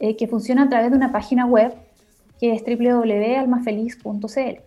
eh, 0.00 0.16
que 0.16 0.26
funciona 0.26 0.64
a 0.64 0.68
través 0.68 0.90
de 0.90 0.96
una 0.96 1.12
página 1.12 1.46
web 1.46 1.72
que 2.40 2.52
es 2.52 2.62
www.almafeliz.cl. 2.64 4.60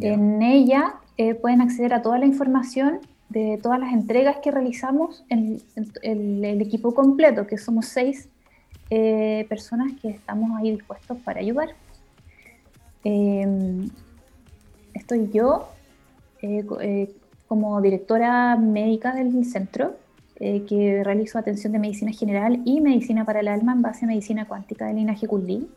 En 0.00 0.42
ella 0.42 0.94
eh, 1.16 1.34
pueden 1.34 1.60
acceder 1.60 1.92
a 1.92 2.02
toda 2.02 2.18
la 2.18 2.26
información 2.26 3.00
de 3.28 3.58
todas 3.62 3.78
las 3.78 3.92
entregas 3.92 4.38
que 4.42 4.50
realizamos 4.50 5.24
en, 5.28 5.60
el 6.02 6.60
equipo 6.60 6.94
completo, 6.94 7.46
que 7.46 7.58
somos 7.58 7.86
seis 7.86 8.28
eh, 8.88 9.46
personas 9.48 9.92
que 10.00 10.08
estamos 10.08 10.58
ahí 10.58 10.72
dispuestos 10.72 11.18
para 11.18 11.40
ayudar. 11.40 11.68
Em, 13.04 13.88
estoy 14.94 15.30
yo 15.32 15.68
como 17.46 17.80
directora 17.80 18.56
médica 18.56 19.14
del 19.14 19.44
centro 19.44 19.96
eh, 20.42 20.64
que 20.66 21.04
realizo 21.04 21.38
atención 21.38 21.70
de 21.74 21.78
medicina 21.78 22.12
general 22.12 22.62
y 22.64 22.80
medicina 22.80 23.26
para 23.26 23.40
el 23.40 23.48
alma 23.48 23.72
en 23.72 23.82
base 23.82 24.06
a 24.06 24.08
medicina 24.08 24.46
cuántica 24.46 24.86
de 24.86 24.94
linaje 24.94 25.28
Kundalini. 25.28 25.68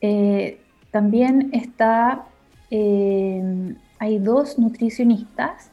Eh, 0.00 0.58
también 0.90 1.50
está, 1.52 2.24
eh, 2.70 3.74
hay 3.98 4.18
dos 4.18 4.58
nutricionistas 4.58 5.70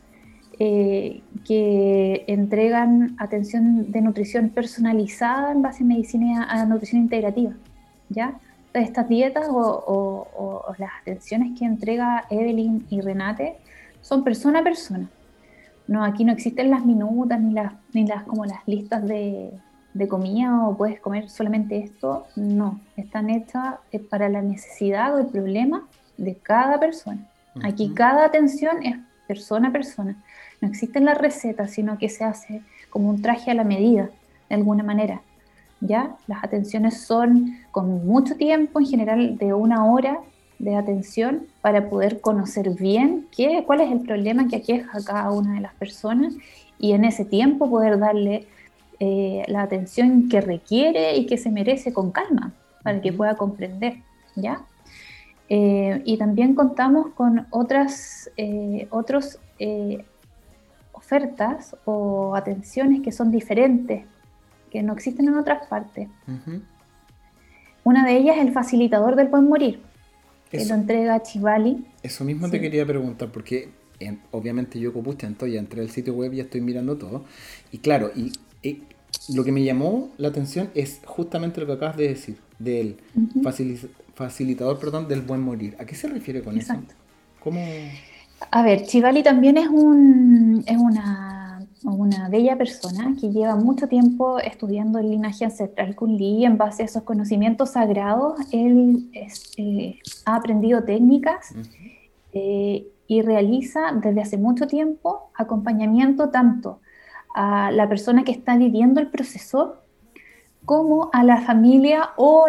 que 0.59 2.23
entregan 2.27 3.15
atención 3.17 3.91
de 3.91 4.01
nutrición 4.01 4.50
personalizada 4.50 5.53
en 5.53 5.63
base 5.63 5.83
a 5.83 5.88
medicina 5.88 6.43
a 6.51 6.65
nutrición 6.65 7.01
integrativa. 7.01 7.53
¿ya? 8.09 8.39
Estas 8.73 9.07
dietas 9.09 9.47
o, 9.50 9.55
o 9.57 10.75
las 10.77 10.91
atenciones 11.01 11.57
que 11.57 11.65
entrega 11.65 12.25
Evelyn 12.29 12.85
y 12.89 13.00
Renate 13.01 13.55
son 14.01 14.23
persona 14.23 14.59
a 14.59 14.63
persona 14.63 15.09
no, 15.91 16.05
aquí 16.05 16.24
no 16.24 16.31
existen 16.31 16.71
las 16.71 16.86
minutas 16.86 17.38
ni 17.41 17.53
las, 17.53 17.74
ni 17.91 18.07
las 18.07 18.24
como 18.24 18.45
las 18.45 18.65
listas 18.65 19.05
de, 19.05 19.51
de 19.93 20.07
comida 20.07 20.65
o 20.65 20.77
puedes 20.77 21.01
comer 21.01 21.29
solamente 21.29 21.79
esto. 21.79 22.27
No, 22.38 22.79
están 22.95 23.29
hechas 23.29 23.75
eh, 23.91 24.00
para 24.00 24.29
la 24.29 24.41
necesidad 24.41 25.13
o 25.13 25.19
el 25.19 25.25
problema 25.25 25.86
de 26.15 26.36
cada 26.36 26.79
persona. 26.79 27.27
Aquí 27.62 27.93
cada 27.93 28.24
atención 28.24 28.81
es 28.86 28.95
persona 29.27 29.67
a 29.67 29.71
persona. 29.74 30.15
No 30.62 30.69
existen 30.69 31.03
las 31.03 31.17
recetas, 31.17 31.71
sino 31.71 31.98
que 31.98 32.07
se 32.07 32.24
hace 32.24 32.62
como 32.89 33.10
un 33.10 33.21
traje 33.21 33.51
a 33.51 33.53
la 33.53 33.65
medida, 33.65 34.10
de 34.48 34.55
alguna 34.55 34.83
manera. 34.83 35.19
¿Ya? 35.81 36.15
Las 36.25 36.41
atenciones 36.41 37.01
son 37.01 37.57
con 37.71 38.07
mucho 38.07 38.38
tiempo, 38.38 38.79
en 38.79 38.86
general 38.86 39.38
de 39.38 39.53
una 39.53 39.83
hora, 39.83 40.19
de 40.61 40.75
atención 40.75 41.47
para 41.61 41.89
poder 41.89 42.21
conocer 42.21 42.69
bien 42.69 43.27
qué, 43.35 43.63
cuál 43.65 43.81
es 43.81 43.91
el 43.91 44.01
problema 44.01 44.47
que 44.47 44.57
aqueja 44.57 44.97
a 44.97 45.03
cada 45.03 45.31
una 45.31 45.55
de 45.55 45.61
las 45.61 45.73
personas 45.73 46.35
y 46.77 46.93
en 46.93 47.03
ese 47.03 47.25
tiempo 47.25 47.69
poder 47.69 47.97
darle 47.97 48.47
eh, 48.99 49.43
la 49.47 49.63
atención 49.63 50.29
que 50.29 50.39
requiere 50.39 51.15
y 51.17 51.25
que 51.25 51.37
se 51.37 51.49
merece 51.49 51.91
con 51.93 52.11
calma 52.11 52.53
para 52.83 53.01
que 53.01 53.11
pueda 53.11 53.35
comprender, 53.35 53.97
¿ya? 54.35 54.61
Eh, 55.49 56.01
y 56.05 56.17
también 56.17 56.53
contamos 56.53 57.07
con 57.15 57.47
otras 57.49 58.29
eh, 58.37 58.87
otros, 58.91 59.39
ofertas 60.93 61.75
o 61.85 62.35
atenciones 62.35 63.01
que 63.01 63.11
son 63.11 63.31
diferentes, 63.31 64.05
que 64.71 64.81
no 64.81 64.93
existen 64.93 65.27
en 65.27 65.35
otras 65.35 65.67
partes. 65.67 66.07
Una 67.83 68.05
de 68.05 68.17
ellas 68.17 68.37
es 68.37 68.45
el 68.45 68.53
facilitador 68.53 69.15
del 69.15 69.27
buen 69.27 69.47
morir 69.47 69.90
que 70.51 70.65
lo 70.65 70.75
entrega 70.75 71.24
Chivali. 71.24 71.86
Eso 72.03 72.24
mismo 72.24 72.50
te 72.50 72.60
quería 72.60 72.86
preguntar, 72.86 73.29
porque 73.31 73.70
obviamente 74.31 74.79
yo 74.79 74.93
copucha, 74.93 75.27
entonces 75.27 75.53
ya 75.55 75.60
entré 75.60 75.81
al 75.81 75.89
sitio 75.89 76.13
web 76.13 76.34
y 76.34 76.38
ya 76.38 76.43
estoy 76.43 76.62
mirando 76.62 76.98
todo. 76.98 77.24
Y 77.72 77.79
claro, 77.79 78.12
y, 78.15 78.34
lo 79.34 79.43
que 79.43 79.51
me 79.51 79.63
llamó 79.63 80.10
la 80.17 80.29
atención 80.29 80.70
es 80.74 81.01
justamente 81.05 81.60
lo 81.60 81.67
que 81.67 81.74
acabas 81.74 81.98
de 81.98 82.08
decir, 82.08 82.38
del 82.60 82.98
facilitador 84.15 84.79
perdón, 84.79 85.08
del 85.08 85.22
buen 85.22 85.41
morir. 85.41 85.75
¿A 85.79 85.86
qué 85.86 85.96
se 85.96 86.08
refiere 86.08 86.41
con 86.41 86.58
eso? 86.58 86.74
¿Cómo? 87.39 87.62
A 88.51 88.63
ver, 88.63 88.84
Chivali 88.84 89.22
también 89.22 89.58
es, 89.58 89.67
un, 89.67 90.63
es 90.65 90.77
una 90.77 91.40
una 91.83 92.29
bella 92.29 92.57
persona 92.57 93.15
que 93.19 93.31
lleva 93.31 93.55
mucho 93.55 93.88
tiempo 93.88 94.39
estudiando 94.39 95.00
el 95.00 95.09
linaje 95.09 95.45
ancestral 95.45 95.95
Kunli 95.95 96.45
en 96.45 96.57
base 96.57 96.83
a 96.83 96.85
esos 96.85 97.03
conocimientos 97.03 97.71
sagrados. 97.71 98.39
Él 98.51 99.09
eh, 99.57 100.00
ha 100.25 100.35
aprendido 100.35 100.83
técnicas 100.83 101.53
eh, 102.33 102.88
y 103.07 103.21
realiza 103.21 103.91
desde 104.01 104.21
hace 104.21 104.38
mucho 104.38 104.67
tiempo 104.67 105.31
acompañamiento 105.35 106.29
tanto 106.29 106.79
a 107.33 107.71
la 107.71 107.89
persona 107.89 108.23
que 108.23 108.31
está 108.31 108.57
viviendo 108.57 109.00
el 109.00 109.07
proceso 109.07 109.77
como 110.65 111.09
a 111.13 111.23
la 111.23 111.41
familia 111.41 112.11
o 112.17 112.45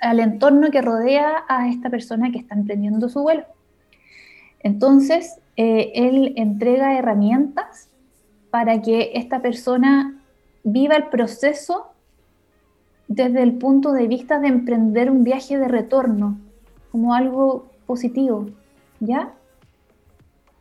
al 0.00 0.20
entorno 0.20 0.70
que 0.70 0.82
rodea 0.82 1.44
a 1.48 1.68
esta 1.68 1.88
persona 1.88 2.30
que 2.30 2.38
está 2.38 2.54
emprendiendo 2.54 3.08
su 3.08 3.22
vuelo. 3.22 3.44
Entonces, 4.60 5.38
eh, 5.56 5.92
él 5.94 6.34
entrega 6.36 6.98
herramientas 6.98 7.88
para 8.54 8.80
que 8.82 9.10
esta 9.14 9.42
persona 9.42 10.14
viva 10.62 10.94
el 10.94 11.08
proceso 11.08 11.88
desde 13.08 13.42
el 13.42 13.54
punto 13.54 13.90
de 13.90 14.06
vista 14.06 14.38
de 14.38 14.46
emprender 14.46 15.10
un 15.10 15.24
viaje 15.24 15.58
de 15.58 15.66
retorno, 15.66 16.38
como 16.92 17.14
algo 17.14 17.66
positivo, 17.84 18.46
¿ya? 19.00 19.32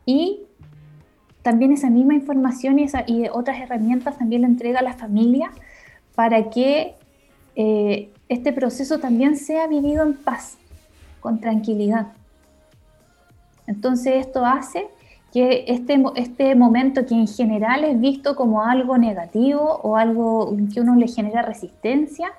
Y 0.08 0.40
también 1.44 1.72
esa 1.72 1.92
misma 1.92 2.16
información 2.16 2.80
y, 2.80 2.88
otras 3.32 3.60
herramientas 3.62 4.18
también 4.18 4.42
la 4.42 4.48
entrega 4.48 4.80
a 4.80 4.84
la 4.84 4.96
familia 4.96 5.52
para 6.16 6.50
que 6.50 6.96
eh, 7.56 8.10
este 8.28 8.54
proceso 8.54 8.98
también 8.98 9.38
sea 9.38 9.68
vivido 9.68 10.02
en 10.02 10.16
paz, 10.16 10.58
con 11.20 11.40
tranquilidad. 11.40 12.08
Entonces 13.68 14.26
esto 14.26 14.44
hace 14.44 14.88
que 15.34 15.66
este, 15.68 16.02
este 16.16 16.54
momento 16.54 17.08
que 17.08 17.16
en 17.16 17.28
general 17.28 17.84
es 17.84 18.00
visto 18.00 18.36
como 18.36 18.64
algo 18.64 19.00
negativo 19.00 19.80
o 19.82 19.98
algo 19.98 20.56
que 20.72 20.80
uno 20.80 20.96
le 20.96 21.08
genera 21.08 21.42
resistencia, 21.42 22.32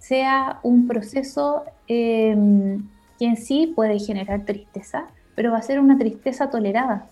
sea 0.00 0.58
un 0.64 0.88
proceso 0.88 1.62
em, 1.86 2.82
que 3.16 3.26
en 3.26 3.36
sí 3.36 3.72
puede 3.76 4.00
generar 4.00 4.44
tristeza, 4.44 5.06
pero 5.36 5.52
va 5.52 5.58
a 5.58 5.62
ser 5.62 5.78
una 5.78 5.96
tristeza 5.98 6.50
tolerada, 6.50 7.06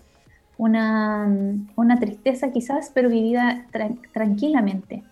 una, 0.57 1.29
una 1.77 1.97
tristeza 1.97 2.51
quizás, 2.51 2.91
pero 2.93 3.07
vivida 3.07 3.65
tranquilamente. 4.11 5.03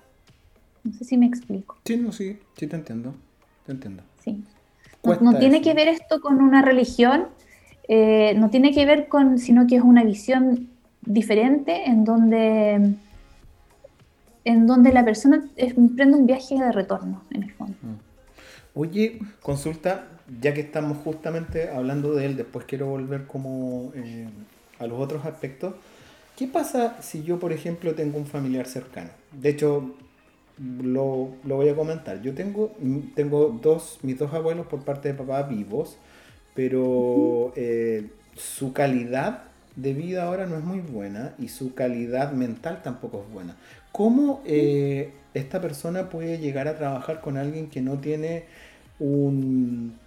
No 0.84 0.92
sé 0.92 1.06
si 1.06 1.18
me 1.18 1.28
explico. 1.28 1.78
Sí, 1.86 1.96
no, 1.96 2.12
sí, 2.12 2.40
sí 2.58 2.68
te 2.68 2.76
entiendo, 2.76 3.16
te 3.66 3.72
entiendo. 3.72 4.04
Sí. 4.22 4.44
No, 5.22 5.38
tiene 5.38 5.62
que 5.62 5.74
ver 5.74 5.88
esto 5.88 6.20
con 6.20 6.42
una 6.42 6.62
religión, 6.62 7.28
eh, 7.88 8.34
no 8.38 8.50
tiene 8.50 8.74
que 8.74 8.86
ver 8.86 9.08
con, 9.08 9.38
sino 9.38 9.68
que 9.68 9.76
es 9.76 9.82
una 9.82 10.04
visión 10.04 10.70
diferente 11.02 11.86
en 11.86 12.06
donde, 12.06 12.94
en 14.46 14.68
donde 14.68 14.94
la 14.94 15.04
persona 15.04 15.44
emprende 15.58 16.18
un 16.18 16.26
viaje 16.26 16.56
de 16.56 16.72
retorno, 16.72 17.24
en 17.32 17.44
el 17.44 17.52
fondo. 17.52 17.76
Mm. 17.82 18.14
Oye, 18.76 19.20
consulta, 19.42 20.08
ya 20.42 20.54
que 20.54 20.62
estamos 20.62 20.98
justamente 21.04 21.70
hablando 21.70 22.16
de 22.16 22.26
él, 22.26 22.36
después 22.38 22.66
quiero 22.66 22.88
volver 22.88 23.28
como 23.28 23.92
eh, 23.94 24.28
a 24.80 24.88
los 24.88 25.00
otros 25.00 25.26
aspectos. 25.26 25.76
¿Qué 26.36 26.48
pasa 26.48 27.00
si 27.00 27.24
yo, 27.24 27.40
por 27.40 27.54
ejemplo, 27.54 27.94
tengo 27.94 28.18
un 28.18 28.26
familiar 28.26 28.66
cercano? 28.66 29.12
De 29.32 29.50
hecho, 29.50 29.94
lo, 30.58 31.34
voy 31.44 31.70
a 31.70 31.76
comentar. 31.76 32.22
Yo 32.22 32.34
tengo, 32.34 32.72
tengo 33.14 33.60
dos, 33.62 34.00
mis 34.02 34.18
dos 34.18 34.34
abuelos 34.34 34.66
por 34.66 34.84
parte 34.84 35.10
de 35.10 35.14
papá 35.14 35.44
vivos, 35.44 35.98
pero 36.54 37.54
eh, 37.56 38.10
su 38.36 38.74
calidad 38.74 39.44
de 39.76 39.94
vida 39.94 40.24
ahora 40.24 40.46
no 40.46 40.58
es 40.58 40.64
muy 40.64 40.80
buena 40.80 41.34
y 41.40 41.50
su 41.50 41.74
calidad 41.74 42.32
mental 42.32 42.82
tampoco 42.84 43.24
es 43.28 43.34
buena. 43.34 43.56
¿Cómo 43.92 44.42
eh, 44.46 45.12
esta 45.34 45.62
persona 45.62 46.10
puede 46.10 46.40
llegar 46.40 46.68
a 46.68 46.78
trabajar 46.78 47.22
con 47.22 47.38
alguien 47.38 47.70
que 47.70 47.82
no 47.82 48.00
tiene 48.00 48.46
un, 49.00 49.98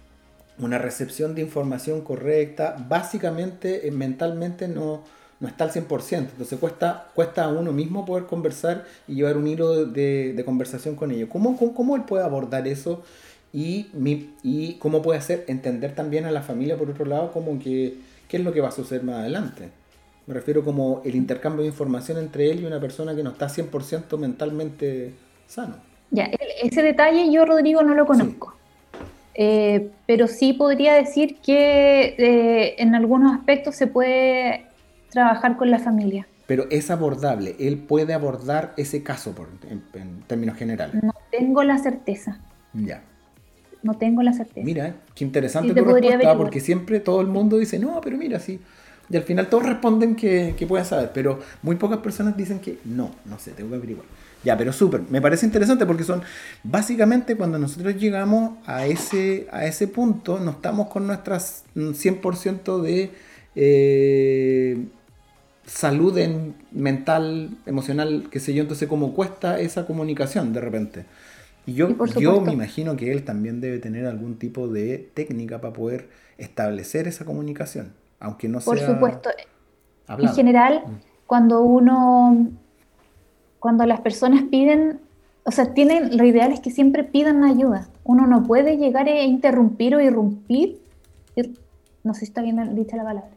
una 0.59 0.77
recepción 0.77 1.35
de 1.35 1.41
información 1.41 2.01
correcta? 2.01 2.75
Básicamente, 2.87 3.87
eh, 3.87 3.91
mentalmente 3.91 4.67
no, 4.67 5.03
no 5.39 5.47
está 5.47 5.65
al 5.65 5.71
100%. 5.71 6.17
Entonces 6.17 6.59
cuesta, 6.59 7.07
cuesta 7.13 7.45
a 7.45 7.49
uno 7.49 7.71
mismo 7.71 8.05
poder 8.05 8.25
conversar 8.25 8.85
y 9.07 9.15
llevar 9.15 9.37
un 9.37 9.47
hilo 9.47 9.85
de, 9.85 10.41
conversación 10.45 10.95
con 10.95 11.11
ellos. 11.11 11.29
¿Cómo, 11.31 11.57
¿Cómo, 11.57 11.95
él 11.95 12.03
puede 12.03 12.23
abordar 12.23 12.67
eso? 12.67 13.03
Y, 13.53 13.87
mi, 13.93 14.33
y 14.43 14.73
cómo 14.75 15.01
puede 15.01 15.19
hacer 15.19 15.45
entender 15.47 15.95
también 15.95 16.25
a 16.25 16.31
la 16.31 16.41
familia, 16.41 16.77
por 16.77 16.89
otro 16.89 17.05
lado, 17.05 17.31
como 17.31 17.57
que, 17.59 17.95
qué 18.27 18.37
es 18.37 18.43
lo 18.43 18.53
que 18.53 18.61
va 18.61 18.69
a 18.69 18.71
suceder 18.71 19.03
más 19.03 19.17
adelante. 19.17 19.69
Me 20.27 20.33
refiero 20.33 20.63
como 20.63 21.01
el 21.05 21.15
intercambio 21.15 21.61
de 21.61 21.69
información 21.69 22.17
entre 22.17 22.51
él 22.51 22.61
y 22.61 22.65
una 22.65 22.79
persona 22.79 23.15
que 23.15 23.23
no 23.23 23.31
está 23.31 23.47
100% 23.47 24.17
mentalmente 24.17 25.13
sano. 25.47 25.75
Ya, 26.11 26.29
ese 26.61 26.81
detalle 26.81 27.31
yo, 27.31 27.45
Rodrigo, 27.45 27.81
no 27.83 27.93
lo 27.93 28.05
conozco. 28.05 28.53
Eh, 29.39 29.91
pero 30.05 30.27
sí 30.27 30.53
podría 30.53 30.95
decir 30.95 31.37
que 31.41 32.15
eh, 32.17 32.75
en 32.79 32.95
algunos 32.95 33.35
aspectos 33.37 33.75
se 33.75 33.87
puede 33.87 34.65
trabajar 35.11 35.57
con 35.57 35.69
la 35.69 35.79
familia. 35.79 36.27
Pero 36.47 36.65
es 36.71 36.89
abordable, 36.89 37.55
él 37.59 37.77
puede 37.77 38.13
abordar 38.13 38.73
ese 38.77 39.03
caso 39.03 39.35
por, 39.35 39.47
en, 39.69 40.21
términos 40.27 40.57
generales. 40.57 41.03
No 41.03 41.13
tengo 41.29 41.63
la 41.63 41.77
certeza. 41.77 42.39
Ya. 42.73 43.03
No 43.87 43.93
tengo 43.97 44.21
la 44.21 44.33
certeza. 44.33 44.65
Mira, 44.65 44.95
qué 45.15 45.23
interesante 45.23 45.73
tu 45.73 45.83
respuesta, 45.85 46.37
porque 46.37 46.59
siempre 46.59 46.99
todo 46.99 47.21
el 47.21 47.27
mundo 47.27 47.57
dice, 47.57 47.79
no, 47.79 48.01
pero 48.01 48.17
mira, 48.17 48.39
sí. 48.39 48.59
Y 49.09 49.15
al 49.15 49.23
final 49.23 49.47
todos 49.47 49.65
responden 49.65 50.15
que, 50.15 50.55
que 50.57 50.67
pueden 50.67 50.85
saber, 50.85 51.11
pero 51.13 51.39
muy 51.61 51.77
pocas 51.77 51.99
personas 51.99 52.35
dicen 52.35 52.59
que 52.59 52.79
no, 52.83 53.11
no 53.23 53.39
sé, 53.39 53.51
tengo 53.51 53.69
que 53.69 53.77
averiguar. 53.77 54.05
Ya, 54.43 54.57
pero 54.57 54.73
súper, 54.73 55.01
me 55.09 55.21
parece 55.21 55.45
interesante 55.45 55.85
porque 55.85 56.03
son, 56.03 56.21
básicamente 56.63 57.37
cuando 57.37 57.57
nosotros 57.57 57.95
llegamos 57.95 58.57
a 58.65 58.85
ese, 58.85 59.47
a 59.51 59.65
ese 59.65 59.87
punto, 59.87 60.39
no 60.39 60.51
estamos 60.51 60.87
con 60.89 61.07
nuestras 61.07 61.63
100% 61.75 62.81
de... 62.81 63.11
Eh, 63.55 64.85
salud 65.65 66.17
mental, 66.71 67.49
emocional, 67.65 68.27
qué 68.31 68.39
sé 68.39 68.53
yo, 68.53 68.61
entonces 68.61 68.87
cómo 68.87 69.13
cuesta 69.13 69.59
esa 69.59 69.85
comunicación 69.85 70.53
de 70.53 70.61
repente. 70.61 71.05
Y 71.67 71.73
yo, 71.73 71.89
yo 72.17 72.39
me 72.39 72.53
imagino 72.53 72.95
que 72.95 73.11
él 73.11 73.25
también 73.25 73.59
debe 73.59 73.79
tener 73.79 74.05
algún 74.05 74.39
tipo 74.39 74.69
de 74.69 75.11
técnica 75.13 75.59
para 75.59 75.73
poder 75.73 76.07
establecer 76.37 77.09
esa 77.09 77.25
comunicación, 77.25 77.91
aunque 78.21 78.47
no 78.47 78.61
sea... 78.61 78.73
Por 78.73 78.79
supuesto. 78.79 79.29
En 80.07 80.29
general, 80.29 80.83
mm. 80.87 80.91
cuando 81.25 81.61
uno, 81.61 82.47
cuando 83.59 83.85
las 83.85 83.99
personas 83.99 84.43
piden, 84.43 85.01
o 85.43 85.51
sea, 85.51 85.73
tienen, 85.73 86.15
lo 86.15 86.23
ideal 86.23 86.53
es 86.53 86.61
que 86.61 86.71
siempre 86.71 87.03
pidan 87.03 87.43
ayuda. 87.43 87.89
Uno 88.05 88.27
no 88.27 88.43
puede 88.43 88.77
llegar 88.77 89.09
a 89.09 89.23
interrumpir 89.23 89.93
o 89.93 89.99
irrumpir, 89.99 90.79
no 92.05 92.13
sé 92.13 92.21
si 92.21 92.25
está 92.27 92.41
bien 92.41 92.75
dicha 92.75 92.95
la 92.95 93.03
palabra, 93.03 93.31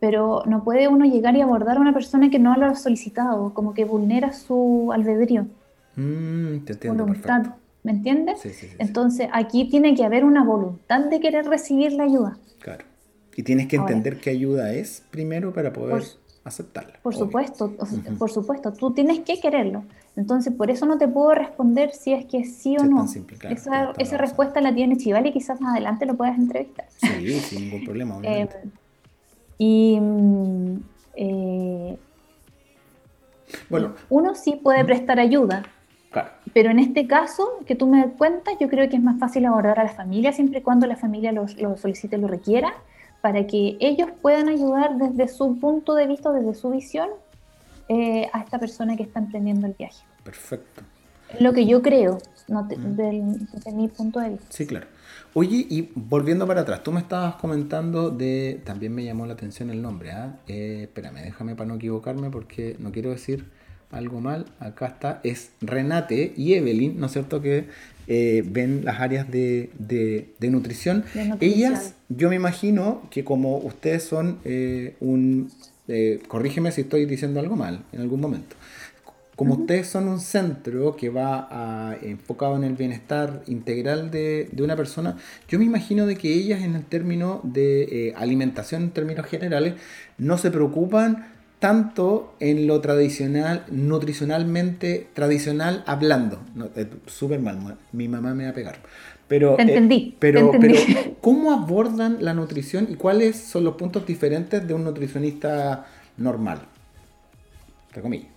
pero 0.00 0.42
no 0.46 0.64
puede 0.64 0.88
uno 0.88 1.04
llegar 1.04 1.36
y 1.36 1.42
abordar 1.42 1.76
a 1.76 1.80
una 1.80 1.92
persona 1.92 2.30
que 2.30 2.38
no 2.38 2.56
lo 2.56 2.64
ha 2.64 2.76
solicitado, 2.76 3.52
como 3.52 3.74
que 3.74 3.84
vulnera 3.84 4.32
su 4.32 4.90
albedrío. 4.90 5.48
Mm, 5.96 6.64
te 6.64 6.72
entiendo, 6.72 7.04
voluntad, 7.04 7.54
¿Me 7.82 7.92
entiendes? 7.92 8.40
Sí, 8.40 8.50
sí, 8.50 8.68
sí, 8.68 8.76
Entonces 8.78 9.28
aquí 9.32 9.68
tiene 9.68 9.94
que 9.94 10.04
haber 10.04 10.24
una 10.24 10.44
voluntad 10.44 11.04
de 11.06 11.20
querer 11.20 11.46
recibir 11.46 11.92
la 11.92 12.04
ayuda. 12.04 12.38
Claro. 12.60 12.84
Y 13.36 13.42
tienes 13.42 13.66
que 13.66 13.76
entender 13.76 14.20
qué 14.20 14.30
ayuda 14.30 14.72
es 14.72 15.02
primero 15.10 15.52
para 15.52 15.72
poder 15.72 16.04
aceptarla. 16.44 17.00
Por 17.02 17.14
supuesto, 17.14 17.74
por 18.18 18.30
supuesto, 18.30 18.72
tú 18.72 18.92
tienes 18.92 19.20
que 19.20 19.40
quererlo. 19.40 19.84
Entonces, 20.16 20.52
por 20.52 20.70
eso 20.70 20.84
no 20.86 20.98
te 20.98 21.08
puedo 21.08 21.34
responder 21.34 21.92
si 21.92 22.12
es 22.12 22.26
que 22.26 22.44
sí 22.44 22.76
o 22.78 22.84
no. 22.84 23.06
esa, 23.48 23.92
esa 23.98 24.18
respuesta 24.18 24.60
la 24.60 24.74
tiene 24.74 24.96
Chival 24.96 25.26
y 25.26 25.32
quizás 25.32 25.60
más 25.60 25.72
adelante 25.72 26.04
lo 26.04 26.14
puedas 26.14 26.38
entrevistar. 26.38 26.86
Sí, 26.98 27.40
sin 27.40 27.64
ningún 27.64 27.84
problema, 27.84 28.16
obviamente. 28.18 28.56
Eh, 28.58 28.70
y 29.58 29.98
mm, 30.00 30.76
eh, 31.16 31.98
bueno, 33.68 33.94
uno 34.08 34.34
sí 34.34 34.58
puede 34.62 34.84
prestar 34.84 35.18
ayuda, 35.18 35.62
pero 36.52 36.70
en 36.70 36.78
este 36.78 37.06
caso 37.06 37.60
que 37.66 37.74
tú 37.74 37.86
me 37.86 38.06
cuentas, 38.10 38.54
yo 38.60 38.68
creo 38.68 38.88
que 38.88 38.96
es 38.96 39.02
más 39.02 39.18
fácil 39.18 39.46
abordar 39.46 39.80
a 39.80 39.84
la 39.84 39.92
familia 39.92 40.32
siempre 40.32 40.60
y 40.60 40.62
cuando 40.62 40.86
la 40.86 40.96
familia 40.96 41.32
lo, 41.32 41.46
lo 41.58 41.76
solicite, 41.76 42.18
lo 42.18 42.28
requiera, 42.28 42.74
para 43.20 43.46
que 43.46 43.76
ellos 43.80 44.10
puedan 44.20 44.48
ayudar 44.48 44.96
desde 44.96 45.28
su 45.28 45.58
punto 45.58 45.94
de 45.94 46.06
vista, 46.06 46.32
desde 46.32 46.54
su 46.54 46.70
visión, 46.70 47.08
eh, 47.88 48.28
a 48.32 48.40
esta 48.40 48.58
persona 48.58 48.96
que 48.96 49.04
está 49.04 49.20
emprendiendo 49.20 49.66
el 49.66 49.74
viaje. 49.74 50.04
Perfecto. 50.24 50.82
Lo 51.40 51.52
que 51.52 51.66
yo 51.66 51.82
creo, 51.82 52.18
desde 52.46 53.72
mi 53.72 53.88
punto 53.88 54.20
de 54.20 54.30
vista. 54.30 54.46
Sí, 54.50 54.66
claro. 54.66 54.86
Oye, 55.34 55.66
y 55.68 55.90
volviendo 55.94 56.46
para 56.46 56.60
atrás, 56.60 56.82
tú 56.82 56.92
me 56.92 57.00
estabas 57.00 57.36
comentando 57.36 58.10
de, 58.10 58.60
también 58.64 58.94
me 58.94 59.04
llamó 59.04 59.24
la 59.24 59.32
atención 59.32 59.70
el 59.70 59.80
nombre, 59.80 60.12
¿ah? 60.12 60.36
Eh, 60.46 60.82
espérame, 60.82 61.22
déjame 61.22 61.54
para 61.54 61.68
no 61.68 61.76
equivocarme 61.76 62.28
porque 62.28 62.76
no 62.78 62.92
quiero 62.92 63.10
decir 63.10 63.46
algo 63.92 64.20
mal. 64.20 64.46
Acá 64.58 64.86
está, 64.86 65.20
es 65.22 65.50
Renate 65.60 66.32
y 66.36 66.54
Evelyn, 66.54 66.98
¿no 66.98 67.06
es 67.06 67.12
cierto? 67.12 67.40
Que 67.40 67.66
eh, 68.08 68.42
ven 68.44 68.84
las 68.84 69.00
áreas 69.00 69.30
de, 69.30 69.70
nutrición. 70.40 71.04
Ellas, 71.40 71.94
yo 72.08 72.28
me 72.28 72.36
imagino 72.36 73.02
que 73.10 73.24
como 73.24 73.58
ustedes 73.58 74.02
son 74.02 74.38
eh, 74.44 74.96
un, 75.00 75.50
corrígeme 76.26 76.72
si 76.72 76.82
estoy 76.82 77.06
diciendo 77.06 77.38
algo 77.38 77.54
mal 77.54 77.84
en 77.92 78.00
algún 78.00 78.20
momento 78.20 78.56
como 79.42 79.54
ustedes 79.54 79.88
son 79.88 80.08
un 80.08 80.20
centro 80.20 80.94
que 80.94 81.08
va 81.08 81.48
a, 81.50 81.96
enfocado 82.02 82.56
en 82.56 82.64
el 82.64 82.74
bienestar 82.74 83.42
integral 83.46 84.10
de, 84.10 84.48
una 84.60 84.76
persona, 84.76 85.16
yo 85.48 85.58
me 85.58 85.64
imagino 85.64 86.06
de 86.06 86.16
que 86.16 86.32
ellas 86.32 86.62
en 86.62 86.76
el 86.76 86.84
término 86.84 87.40
de 87.42 87.82
eh, 87.82 88.14
alimentación 88.16 88.82
en 88.82 88.90
términos 88.90 89.26
generales 89.26 89.74
no 90.18 90.38
se 90.38 90.50
preocupan 90.50 91.31
tanto 91.62 92.34
en 92.40 92.66
lo 92.66 92.80
tradicional, 92.80 93.64
nutricionalmente 93.70 95.06
tradicional 95.12 95.84
hablando. 95.86 96.40
No, 96.56 96.70
Súper 97.06 97.38
mal, 97.38 97.78
mi 97.92 98.08
mamá 98.08 98.34
me 98.34 98.44
va 98.44 98.50
a 98.50 98.52
pegar. 98.52 98.80
Pero, 99.28 99.54
te 99.54 99.62
entendí, 99.62 100.16
pero, 100.18 100.50
pero, 100.60 100.74
¿cómo 101.20 101.52
abordan 101.52 102.16
la 102.18 102.34
nutrición 102.34 102.88
y 102.90 102.96
cuáles 102.96 103.36
son 103.36 103.62
los 103.62 103.76
puntos 103.76 104.04
diferentes 104.04 104.66
de 104.66 104.74
un 104.74 104.82
nutricionista 104.82 105.86
normal? 106.16 106.62
Entre 107.90 108.02
comillas. 108.02 108.28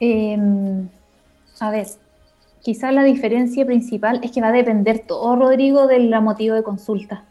Em, 0.00 0.88
a 1.60 1.70
ver, 1.70 1.86
quizás 2.60 2.92
la 2.92 3.04
diferencia 3.04 3.64
principal 3.64 4.18
es 4.24 4.32
que 4.32 4.40
va 4.40 4.48
a 4.48 4.52
depender 4.52 5.04
todo, 5.06 5.36
Rodrigo, 5.36 5.86
del 5.86 6.10
motivo 6.20 6.56
de 6.56 6.64
consulta. 6.64 7.29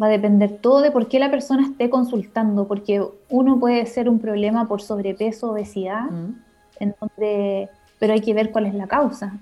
Va 0.00 0.06
a 0.06 0.10
depender 0.10 0.58
todo 0.58 0.80
de 0.80 0.90
por 0.90 1.08
qué 1.08 1.18
la 1.18 1.30
persona 1.30 1.66
esté 1.66 1.90
consultando, 1.90 2.66
porque 2.66 3.04
uno 3.28 3.58
puede 3.60 3.84
ser 3.86 4.08
un 4.08 4.18
problema 4.18 4.66
por 4.66 4.80
sobrepeso, 4.80 5.50
obesidad, 5.50 6.10
mm. 6.10 6.96
pero 7.98 8.12
hay 8.12 8.20
que 8.20 8.34
ver 8.34 8.50
cuál 8.50 8.66
es 8.66 8.74
la 8.74 8.86
causa. 8.86 9.34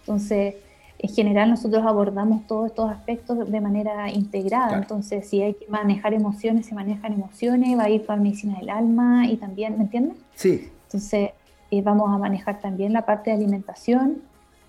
Entonces, 0.00 0.54
en 1.02 1.14
general 1.14 1.48
nosotros 1.48 1.82
abordamos 1.86 2.46
todos 2.46 2.66
estos 2.66 2.90
aspectos 2.90 3.50
de 3.50 3.60
manera 3.60 4.10
integrada, 4.10 4.76
entonces 4.76 5.26
si 5.26 5.40
hay 5.40 5.54
que 5.54 5.66
manejar 5.68 6.12
emociones, 6.12 6.66
se 6.66 6.74
manejan 6.74 7.14
emociones, 7.14 7.78
va 7.78 7.84
a 7.84 7.90
ir 7.90 8.04
para 8.04 8.20
medicina 8.20 8.58
del 8.58 8.68
alma 8.68 9.26
y 9.26 9.38
también, 9.38 9.78
¿me 9.78 9.84
entiendes? 9.84 10.18
Sí. 10.34 10.68
Entonces 10.84 11.30
eh, 11.70 11.82
vamos 11.82 12.10
a 12.10 12.18
manejar 12.18 12.60
también 12.60 12.92
la 12.92 13.06
parte 13.06 13.30
de 13.30 13.36
alimentación, 13.36 14.18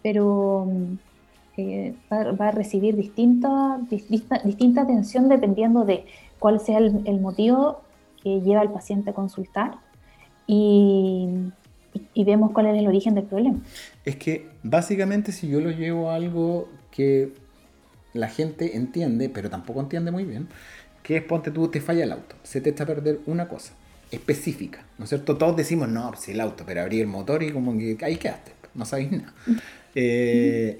pero 0.01 0.67
mm, 0.67 0.97
eh, 1.61 1.95
va, 2.11 2.47
a 2.47 2.51
recibir 2.51 2.95
distinta, 2.95 3.79
distinta, 3.89 4.81
atención 4.81 5.29
dependiendo 5.29 5.85
de 5.85 6.05
cuál 6.39 6.59
sea 6.59 6.77
el, 6.79 7.19
motivo 7.19 7.81
que 8.21 8.41
lleva 8.41 8.61
al 8.61 8.71
paciente 8.71 9.11
a 9.11 9.13
consultar 9.13 9.75
y, 10.47 11.29
y 12.13 12.23
vemos 12.23 12.51
cuál 12.51 12.67
es 12.67 12.77
el 12.77 12.87
origen 12.87 13.15
del 13.15 13.25
problema. 13.25 13.59
Es 14.05 14.15
que 14.15 14.49
básicamente 14.63 15.31
si 15.31 15.47
yo 15.47 15.59
lo 15.61 15.71
llevo 15.71 16.09
a 16.09 16.15
algo 16.15 16.69
que 16.91 17.33
la 18.13 18.27
gente 18.27 18.75
entiende, 18.75 19.29
pero 19.29 19.49
tampoco 19.49 19.79
entiende 19.79 20.11
muy 20.11 20.25
bien, 20.25 20.47
que 21.03 21.17
es 21.17 21.23
ponte 21.23 21.51
tú, 21.51 21.67
te 21.69 21.81
falla 21.81 22.03
el 22.03 22.11
auto, 22.11 22.35
se 22.43 22.61
te 22.61 22.69
está 22.69 22.83
a 22.83 22.87
perder 22.87 23.19
una 23.25 23.47
cosa 23.47 23.73
específica, 24.11 24.85
¿no 24.97 25.05
es 25.05 25.09
cierto? 25.09 25.37
Todos 25.37 25.55
decimos, 25.55 25.87
no, 25.87 26.13
si 26.17 26.31
el 26.31 26.41
auto, 26.41 26.63
pero 26.65 26.81
abrí 26.81 26.99
el 26.99 27.07
motor 27.07 27.43
y 27.43 27.51
como 27.51 27.77
que 27.77 27.97
ahí 28.01 28.17
quedaste, 28.17 28.51
no 28.73 28.85
sabéis 28.85 29.11
nada. 29.11 29.33
Eh, 29.95 30.79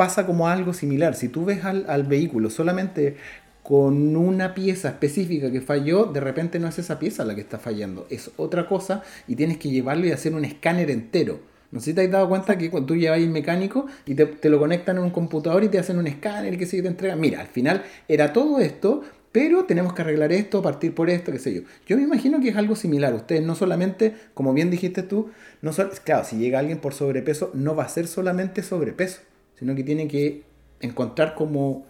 pasa 0.00 0.24
como 0.24 0.48
algo 0.48 0.72
similar, 0.72 1.14
si 1.14 1.28
tú 1.28 1.44
ves 1.44 1.62
al, 1.62 1.84
al 1.86 2.04
vehículo 2.04 2.48
solamente 2.48 3.16
con 3.62 4.16
una 4.16 4.54
pieza 4.54 4.88
específica 4.88 5.52
que 5.52 5.60
falló, 5.60 6.06
de 6.06 6.20
repente 6.20 6.58
no 6.58 6.68
es 6.68 6.78
esa 6.78 6.98
pieza 6.98 7.22
la 7.26 7.34
que 7.34 7.42
está 7.42 7.58
fallando, 7.58 8.06
es 8.08 8.30
otra 8.38 8.66
cosa 8.66 9.02
y 9.28 9.36
tienes 9.36 9.58
que 9.58 9.68
llevarlo 9.68 10.06
y 10.06 10.12
hacer 10.12 10.34
un 10.34 10.46
escáner 10.46 10.90
entero 10.90 11.50
no 11.70 11.78
sé 11.78 11.90
si 11.90 11.94
te 11.94 12.04
has 12.04 12.10
dado 12.10 12.28
cuenta 12.28 12.58
que 12.58 12.70
cuando 12.70 12.88
tú 12.88 12.96
llevas 12.96 13.20
un 13.20 13.32
mecánico 13.32 13.86
y 14.04 14.14
te, 14.14 14.48
lo 14.48 14.58
conectan 14.58 14.96
en 14.96 15.04
un 15.04 15.10
computador 15.10 15.62
y 15.62 15.68
te 15.68 15.78
hacen 15.78 15.98
un 15.98 16.06
escáner, 16.06 16.58
que 16.58 16.66
sé 16.66 16.78
yo, 16.78 16.82
te 16.82 16.88
entregan. 16.88 17.20
Mira, 17.20 17.40
al 17.40 17.46
final 17.46 17.84
era 18.08 18.32
todo 18.32 18.58
esto, 18.58 19.02
pero 19.30 19.64
tenemos 19.66 19.92
que 19.92 20.02
arreglar 20.02 20.32
esto, 20.32 20.62
partir 20.62 20.94
por 20.94 21.10
esto, 21.10 21.30
qué 21.30 21.38
sé 21.38 21.54
yo. 21.54 21.60
Yo 21.86 21.96
me 21.96 22.02
imagino 22.02 22.40
que 22.40 22.48
es 22.48 22.56
algo 22.56 22.74
similar. 22.74 23.14
Ustedes 23.14 23.42
no 23.42 23.54
solamente, 23.54 24.14
como 24.34 24.52
bien 24.52 24.70
dijiste 24.70 25.04
tú, 25.04 25.30
no 25.62 25.70
claro, 26.02 26.24
si 26.24 26.38
llega 26.38 26.58
alguien 26.58 26.78
por 26.78 26.92
sobrepeso, 26.92 27.52
no 27.54 27.76
va 27.76 27.84
a 27.84 27.88
ser 27.88 28.08
solamente 28.08 28.64
sobrepeso, 28.64 29.20
sino 29.60 29.76
que 29.76 29.84
tiene 29.84 30.08
que 30.08 30.42
encontrar 30.80 31.36
como 31.36 31.84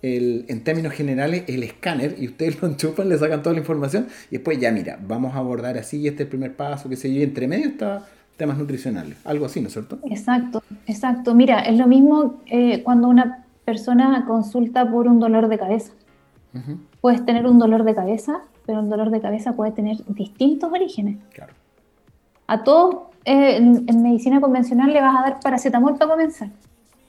el, 0.00 0.46
en 0.48 0.64
términos 0.64 0.94
generales 0.94 1.44
el 1.48 1.62
escáner 1.62 2.14
y 2.18 2.28
ustedes 2.28 2.62
lo 2.62 2.68
enchufan, 2.68 3.10
le 3.10 3.18
sacan 3.18 3.42
toda 3.42 3.52
la 3.52 3.60
información 3.60 4.06
y 4.30 4.36
después 4.36 4.58
ya 4.58 4.72
mira, 4.72 4.98
vamos 5.06 5.34
a 5.34 5.38
abordar 5.38 5.76
así, 5.76 6.06
este 6.06 6.22
es 6.22 6.26
el 6.26 6.28
primer 6.28 6.56
paso, 6.56 6.88
qué 6.88 6.96
sé 6.96 7.12
yo, 7.12 7.20
y 7.20 7.24
entre 7.24 7.46
medio 7.46 7.68
está 7.68 8.06
temas 8.38 8.56
nutricionales, 8.56 9.16
algo 9.24 9.46
así, 9.46 9.60
¿no 9.60 9.68
es 9.68 9.72
cierto? 9.72 9.98
Exacto, 10.04 10.62
exacto. 10.86 11.34
Mira, 11.34 11.60
es 11.60 11.78
lo 11.78 11.86
mismo 11.86 12.42
eh, 12.46 12.82
cuando 12.82 13.08
una 13.08 13.44
persona 13.64 14.24
consulta 14.26 14.88
por 14.90 15.08
un 15.08 15.20
dolor 15.20 15.48
de 15.48 15.58
cabeza. 15.58 15.92
Puedes 17.02 17.22
tener 17.26 17.46
un 17.46 17.58
dolor 17.58 17.84
de 17.84 17.94
cabeza, 17.94 18.40
pero 18.64 18.80
un 18.80 18.88
dolor 18.88 19.10
de 19.10 19.20
cabeza 19.20 19.52
puede 19.52 19.72
tener 19.72 19.98
distintos 20.08 20.72
orígenes. 20.72 21.18
Claro. 21.34 21.52
A 22.46 22.64
todos 22.64 22.96
eh, 23.26 23.56
en, 23.56 24.02
medicina 24.02 24.40
convencional 24.40 24.90
le 24.90 25.02
vas 25.02 25.14
a 25.18 25.22
dar 25.22 25.40
paracetamol 25.40 25.98
para 25.98 26.12
comenzar. 26.12 26.48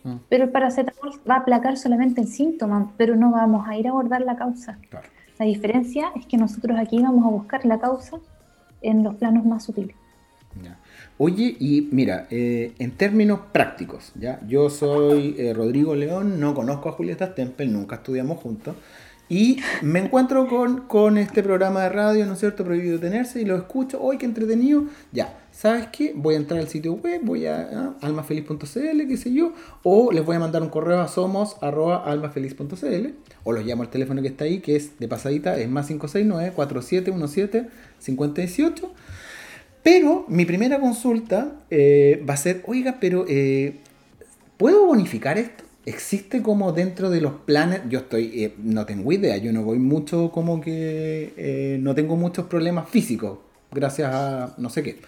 Mm. 0.08 0.16
Pero 0.30 0.46
el 0.46 0.52
paracetamol 0.52 1.20
va 1.30 1.36
a 1.36 1.40
aplacar 1.40 1.78
solamente 1.78 2.22
el 2.22 2.28
síntoma, 2.28 2.94
pero 2.98 3.16
no 3.16 3.32
vamos 3.32 3.68
a 3.68 3.76
ir 3.76 3.88
a 3.88 3.90
abordar 3.90 4.22
la 4.22 4.38
causa. 4.38 4.80
La 5.38 5.46
diferencia 5.46 6.12
es 6.16 6.26
que 6.26 6.38
nosotros 6.38 6.78
aquí 6.80 7.02
vamos 7.02 7.26
a 7.26 7.30
buscar 7.30 7.66
la 7.66 7.78
causa 7.80 8.18
en 8.82 9.04
los 9.04 9.16
planos 9.16 9.46
más 9.46 9.66
sutiles. 9.66 9.96
Oye, 11.20 11.56
y 11.60 11.90
mira, 11.92 12.28
eh, 12.30 12.74
en 12.78 12.92
términos 12.92 13.40
prácticos, 13.52 14.12
¿ya? 14.16 14.40
yo 14.48 14.70
soy 14.70 15.36
eh, 15.38 15.52
Rodrigo 15.54 15.96
León, 15.96 16.40
no 16.40 16.54
conozco 16.54 16.90
a 16.90 16.92
Julieta 16.92 17.28
Stempel, 17.32 17.74
nunca 17.74 17.96
estudiamos 17.98 18.40
juntos, 18.40 18.76
y 19.28 19.58
me 19.82 20.00
encuentro 20.00 20.48
con, 20.48 20.82
con, 20.82 21.18
este 21.18 21.42
programa 21.42 21.82
de 21.84 21.90
radio, 21.90 22.26
¿no 22.28 22.34
es 22.34 22.40
cierto? 22.40 22.64
Prohibido 22.64 23.00
tenerse, 23.00 23.42
y 23.42 23.46
lo 23.46 23.56
escucho, 23.56 24.00
¡ay, 24.10 24.20
qué 24.20 24.26
entretenido! 24.26 24.86
Ya, 25.12 25.34
¿sabes 25.58 25.88
qué? 25.92 26.14
Voy 26.16 26.36
a 26.36 26.38
entrar 26.38 26.60
al 26.60 26.68
sitio 26.68 26.94
web, 26.94 27.22
voy 27.24 27.48
a, 27.48 27.96
almafeliz.cl, 28.02 29.08
qué 29.08 29.18
sé 29.18 29.34
yo, 29.34 29.54
o 29.82 30.12
les 30.12 30.24
voy 30.24 30.36
a 30.36 30.40
mandar 30.40 30.62
un 30.62 30.70
correo 30.70 31.02
a 31.02 31.08
somos.almafeliz.cl, 31.08 33.08
o 33.44 33.52
los 33.52 33.66
llamo 33.66 33.82
al 33.82 33.90
teléfono 33.90 34.22
que 34.22 34.28
está 34.28 34.44
ahí, 34.44 34.60
que 34.60 34.76
es 34.76 35.00
de 35.00 35.08
pasadita, 35.08 35.58
es 35.58 35.68
más 35.68 35.88
569 35.88 36.54
4717 36.56 37.70
518 38.06 38.92
pero 39.82 40.26
mi 40.28 40.46
primera 40.46 40.80
consulta 40.80 41.54
eh, 41.70 42.24
va 42.30 42.34
a 42.34 42.38
ser, 42.38 42.62
oiga, 42.68 42.98
pero 43.00 43.26
eh, 43.28 43.78
¿puedo 44.58 44.86
bonificar 44.86 45.38
esto? 45.38 45.64
¿Existe 45.86 46.42
como 46.42 46.74
dentro 46.74 47.10
de 47.10 47.22
los 47.22 47.32
planes? 47.46 47.82
Yo 47.90 48.00
estoy, 48.00 48.44
eh, 48.44 48.54
no 48.58 48.86
tengo 48.86 49.14
idea, 49.14 49.38
yo 49.38 49.54
no 49.54 49.64
voy 49.64 49.80
mucho 49.80 50.30
como 50.32 50.60
que 50.60 51.80
no 51.82 51.96
tengo 51.96 52.18
muchos 52.18 52.48
problemas 52.48 52.90
físicos, 52.90 53.40
gracias 53.72 54.14
a 54.14 54.56
no 54.58 54.70
sé 54.70 54.84
qué. 54.84 55.00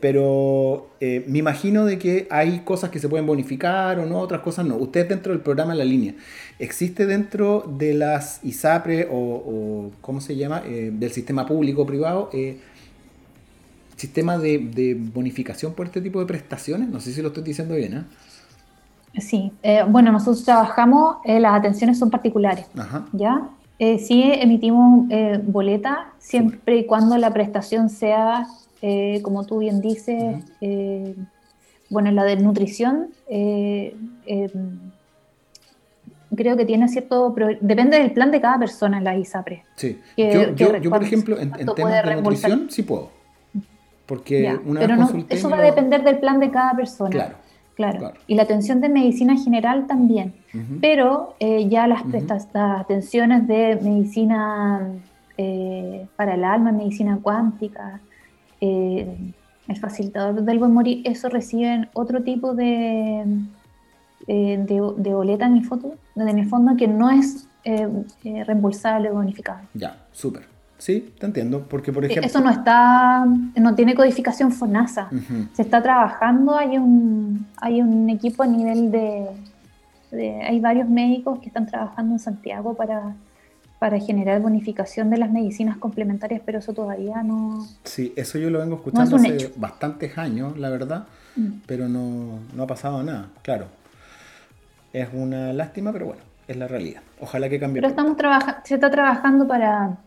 Pero 0.00 0.90
me 1.00 1.38
imagino 1.38 1.84
de 1.84 1.98
que 1.98 2.28
hay 2.30 2.60
cosas 2.60 2.90
que 2.90 3.00
se 3.00 3.08
pueden 3.08 3.26
bonificar 3.26 3.98
o 3.98 4.06
no, 4.06 4.20
otras 4.20 4.42
cosas 4.42 4.64
no. 4.64 4.76
Usted 4.76 5.08
dentro 5.08 5.32
del 5.32 5.40
programa 5.40 5.74
La 5.74 5.84
Línea, 5.84 6.14
¿existe 6.60 7.04
dentro 7.04 7.64
de 7.76 7.94
las 7.94 8.44
ISAPRE 8.44 9.08
o, 9.10 9.16
o 9.16 9.90
¿cómo 10.00 10.20
se 10.20 10.36
llama? 10.36 10.60
del 10.60 11.10
sistema 11.10 11.46
público-privado? 11.46 12.30
sistema 13.96 14.36
de, 14.38 14.96
bonificación 15.12 15.72
por 15.72 15.86
este 15.86 16.00
tipo 16.00 16.20
de 16.20 16.26
prestaciones? 16.26 16.88
No 16.88 17.00
sé 17.00 17.12
si 17.12 17.22
lo 17.22 17.28
estoy 17.28 17.42
diciendo 17.42 17.74
bien. 17.74 17.94
¿eh? 17.94 19.20
Sí, 19.20 19.52
eh, 19.62 19.82
bueno, 19.88 20.12
nosotros 20.12 20.44
trabajamos, 20.44 21.16
eh, 21.24 21.40
las 21.40 21.54
atenciones 21.54 21.98
son 21.98 22.10
particulares, 22.10 22.66
¿ya? 23.12 23.48
sí 23.78 24.22
emitimos 24.24 25.06
boleta 25.44 26.12
siempre 26.18 26.78
y 26.78 26.86
cuando 26.86 27.18
la 27.18 27.30
prestación 27.30 27.90
sea, 27.90 28.46
como 29.22 29.44
tú 29.46 29.58
bien 29.58 29.80
dices, 29.80 30.44
bueno, 31.88 32.10
la 32.10 32.24
de 32.24 32.36
nutrición, 32.36 33.08
creo 36.36 36.56
que 36.56 36.64
tiene 36.64 36.88
cierto, 36.88 37.34
depende 37.60 37.98
del 37.98 38.12
plan 38.12 38.30
de 38.30 38.40
cada 38.40 38.58
persona 38.58 38.98
en 38.98 39.04
la 39.04 39.16
ISAPRE. 39.16 39.64
Sí, 39.76 39.98
yo, 40.16 40.90
por 40.90 41.02
ejemplo, 41.02 41.38
en, 41.38 41.52
en 41.58 41.66
temas 41.74 42.04
de 42.04 42.16
nutrición 42.16 42.70
sí 42.70 42.82
puedo. 42.82 43.10
Porque 44.06 44.56
una 44.64 44.80
pero 44.80 44.96
eso 45.28 45.50
va 45.50 45.58
a 45.58 45.62
depender 45.62 46.04
del 46.04 46.18
plan 46.18 46.38
de 46.38 46.50
cada 46.50 46.74
persona. 46.76 47.10
Claro. 47.10 47.36
Claro. 47.76 48.14
Y 48.26 48.36
la 48.36 48.44
atención 48.44 48.80
de 48.80 48.88
medicina 48.88 49.36
general 49.36 49.86
también. 49.86 50.32
Pero 50.80 51.34
eh, 51.38 51.68
ya 51.68 51.86
las, 51.86 52.02
atenciones 52.54 53.46
de 53.46 53.78
medicina 53.82 54.80
eh, 55.36 56.06
para 56.16 56.34
el 56.34 56.44
alma, 56.44 56.72
medicina 56.72 57.18
cuántica, 57.22 58.00
eh, 58.60 59.16
el 59.68 59.76
facilitador 59.76 60.42
del 60.42 60.58
buen 60.58 60.72
morir, 60.72 61.02
eso 61.04 61.28
reciben 61.28 61.88
otro 61.92 62.22
tipo 62.22 62.54
de, 62.54 63.24
de, 64.26 65.12
boleta 65.12 65.46
en 65.46 65.56
el, 65.56 65.64
fondo, 65.64 65.94
en 66.14 66.38
el 66.38 66.48
fondo 66.48 66.76
que 66.76 66.86
no 66.86 67.10
es 67.10 67.48
reembolsable 68.24 69.10
o 69.10 69.14
bonificable. 69.14 69.66
Ya, 69.74 69.96
súper. 70.12 70.56
Sí, 70.78 71.14
te 71.18 71.26
entiendo, 71.26 71.66
porque 71.68 71.92
por 71.92 72.04
ejemplo... 72.04 72.26
Eso 72.26 72.40
no 72.40 72.50
está, 72.50 73.24
no 73.24 73.74
tiene 73.74 73.94
codificación 73.94 74.52
FONASA. 74.52 75.08
Se 75.54 75.62
está 75.62 75.82
trabajando, 75.82 76.54
hay 76.54 76.76
un, 76.76 77.46
hay 77.56 77.80
un 77.80 78.10
equipo 78.10 78.42
a 78.42 78.46
nivel 78.46 78.90
de, 78.90 79.26
Hay 80.44 80.60
varios 80.60 80.88
médicos 80.88 81.38
que 81.38 81.46
están 81.46 81.66
trabajando 81.66 82.14
en 82.14 82.18
Santiago 82.18 82.74
para, 82.74 83.14
para 83.86 84.00
generar 84.00 84.40
bonificación 84.40 85.10
de 85.10 85.16
las 85.16 85.30
medicinas 85.30 85.76
complementarias, 85.76 86.42
pero 86.44 86.58
eso 86.58 86.72
todavía 86.72 87.22
no... 87.22 87.64
Sí, 87.84 88.12
eso 88.16 88.36
yo 88.36 88.50
lo 88.50 88.58
vengo 88.58 88.74
escuchando 88.74 89.14
hace 89.14 89.52
bastantes 89.54 90.18
años, 90.18 90.58
la 90.58 90.70
verdad, 90.70 91.06
mm. 91.36 91.60
pero 91.66 91.88
no, 91.88 92.40
no 92.52 92.62
ha 92.64 92.66
pasado 92.66 93.00
nada, 93.04 93.28
claro. 93.42 93.66
Es 94.92 95.06
una 95.12 95.52
lástima, 95.52 95.92
pero 95.92 96.06
bueno, 96.06 96.22
es 96.48 96.56
la 96.56 96.66
realidad. 96.66 97.00
Ojalá 97.20 97.48
que 97.48 97.60
cambie. 97.60 97.80
Pero 97.80 97.90
estamos 97.90 98.16
trabajando, 98.16 98.60
se 98.64 98.74
está 98.74 98.90
trabajando 98.90 99.46
para 99.46 99.98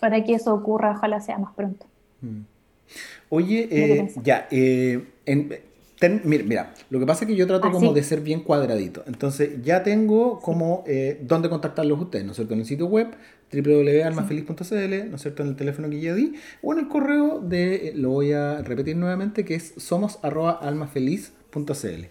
para 0.00 0.24
que 0.24 0.32
eso 0.32 0.54
ocurra, 0.54 0.92
ojalá 0.92 1.20
sea 1.20 1.36
más 1.36 1.52
pronto. 1.54 1.84
Mm. 2.22 2.40
Oye, 3.28 3.68
eh, 3.70 4.14
ya, 4.22 4.48
eh, 4.50 5.04
mira, 6.24 6.74
lo 6.90 6.98
que 6.98 7.06
pasa 7.06 7.24
es 7.24 7.28
que 7.28 7.36
yo 7.36 7.46
trato 7.46 7.68
ah, 7.68 7.72
como 7.72 7.92
de 7.92 8.02
ser 8.02 8.20
bien 8.20 8.40
cuadradito. 8.40 9.02
Entonces, 9.06 9.62
ya 9.62 9.82
tengo 9.82 10.40
como 10.40 10.84
eh, 10.86 11.20
dónde 11.22 11.48
contactarlos 11.48 12.00
ustedes, 12.00 12.24
¿no 12.24 12.32
es 12.32 12.36
cierto? 12.36 12.54
En 12.54 12.60
el 12.60 12.66
sitio 12.66 12.86
web 12.86 13.08
www.almafeliz.cl, 13.52 15.10
¿no 15.10 15.16
es 15.16 15.22
cierto? 15.22 15.42
En 15.42 15.48
el 15.48 15.56
teléfono 15.56 15.88
que 15.88 16.00
ya 16.00 16.14
di, 16.14 16.34
o 16.62 16.72
en 16.72 16.80
el 16.80 16.88
correo 16.88 17.40
de, 17.40 17.92
lo 17.94 18.10
voy 18.10 18.32
a 18.32 18.62
repetir 18.62 18.96
nuevamente, 18.96 19.44
que 19.44 19.54
es 19.54 19.74
somos.almafeliz.cl. 19.76 22.06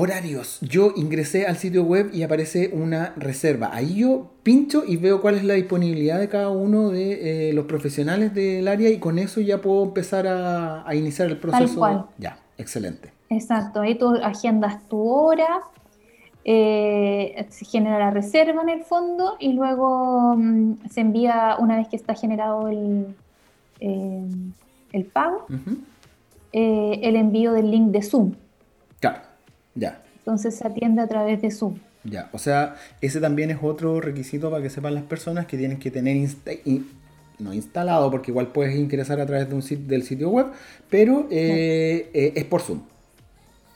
Horarios. 0.00 0.60
Yo 0.60 0.92
ingresé 0.94 1.48
al 1.48 1.56
sitio 1.56 1.82
web 1.82 2.10
y 2.12 2.22
aparece 2.22 2.70
una 2.72 3.14
reserva. 3.16 3.70
Ahí 3.72 3.96
yo 3.96 4.30
pincho 4.44 4.84
y 4.86 4.96
veo 4.96 5.20
cuál 5.20 5.34
es 5.34 5.42
la 5.42 5.54
disponibilidad 5.54 6.20
de 6.20 6.28
cada 6.28 6.50
uno 6.50 6.90
de 6.90 7.48
eh, 7.48 7.52
los 7.52 7.64
profesionales 7.66 8.32
del 8.32 8.68
área 8.68 8.90
y 8.90 9.00
con 9.00 9.18
eso 9.18 9.40
ya 9.40 9.60
puedo 9.60 9.82
empezar 9.82 10.28
a, 10.28 10.84
iniciar 10.94 11.26
el 11.26 11.38
proceso. 11.38 11.66
Tal 11.66 11.76
cual. 11.76 12.06
Ya, 12.16 12.38
excelente. 12.58 13.12
Exacto, 13.28 13.80
ahí 13.80 13.96
tú 13.96 14.14
agendas 14.22 14.86
tu 14.88 15.02
hora, 15.02 15.62
eh, 16.44 17.46
se 17.50 17.64
genera 17.64 17.98
la 17.98 18.12
reserva 18.12 18.62
en 18.62 18.68
el 18.68 18.84
fondo 18.84 19.34
y 19.40 19.52
luego 19.52 20.36
mm, 20.36 20.74
se 20.90 21.00
envía, 21.00 21.56
una 21.58 21.76
vez 21.76 21.88
que 21.88 21.96
está 21.96 22.14
generado 22.14 22.68
el, 22.68 23.16
eh, 23.80 24.28
el 24.92 25.04
pago, 25.06 25.46
el 26.52 27.16
envío 27.16 27.52
del 27.52 27.72
link 27.72 27.90
de 27.90 28.02
Zoom. 28.02 28.34
Ya. 29.78 30.02
Entonces 30.18 30.56
se 30.56 30.66
atiende 30.66 31.02
a 31.02 31.06
través 31.06 31.40
de 31.40 31.50
Zoom. 31.50 31.78
Ya, 32.04 32.28
o 32.32 32.38
sea, 32.38 32.76
ese 33.00 33.20
también 33.20 33.50
es 33.50 33.58
otro 33.60 34.00
requisito 34.00 34.50
para 34.50 34.62
que 34.62 34.70
sepan 34.70 34.94
las 34.94 35.04
personas 35.04 35.46
que 35.46 35.56
tienen 35.56 35.78
que 35.78 35.90
tener 35.90 36.16
no 37.38 37.54
instalado, 37.54 38.10
porque 38.10 38.30
igual 38.30 38.48
puedes 38.48 38.76
ingresar 38.76 39.20
a 39.20 39.26
través 39.26 39.48
de 39.48 39.54
un 39.54 39.62
sitio, 39.62 39.86
del 39.86 40.02
sitio 40.02 40.30
web, 40.30 40.46
pero 40.90 41.26
es 41.30 42.44
por 42.44 42.62
Zoom 42.62 42.80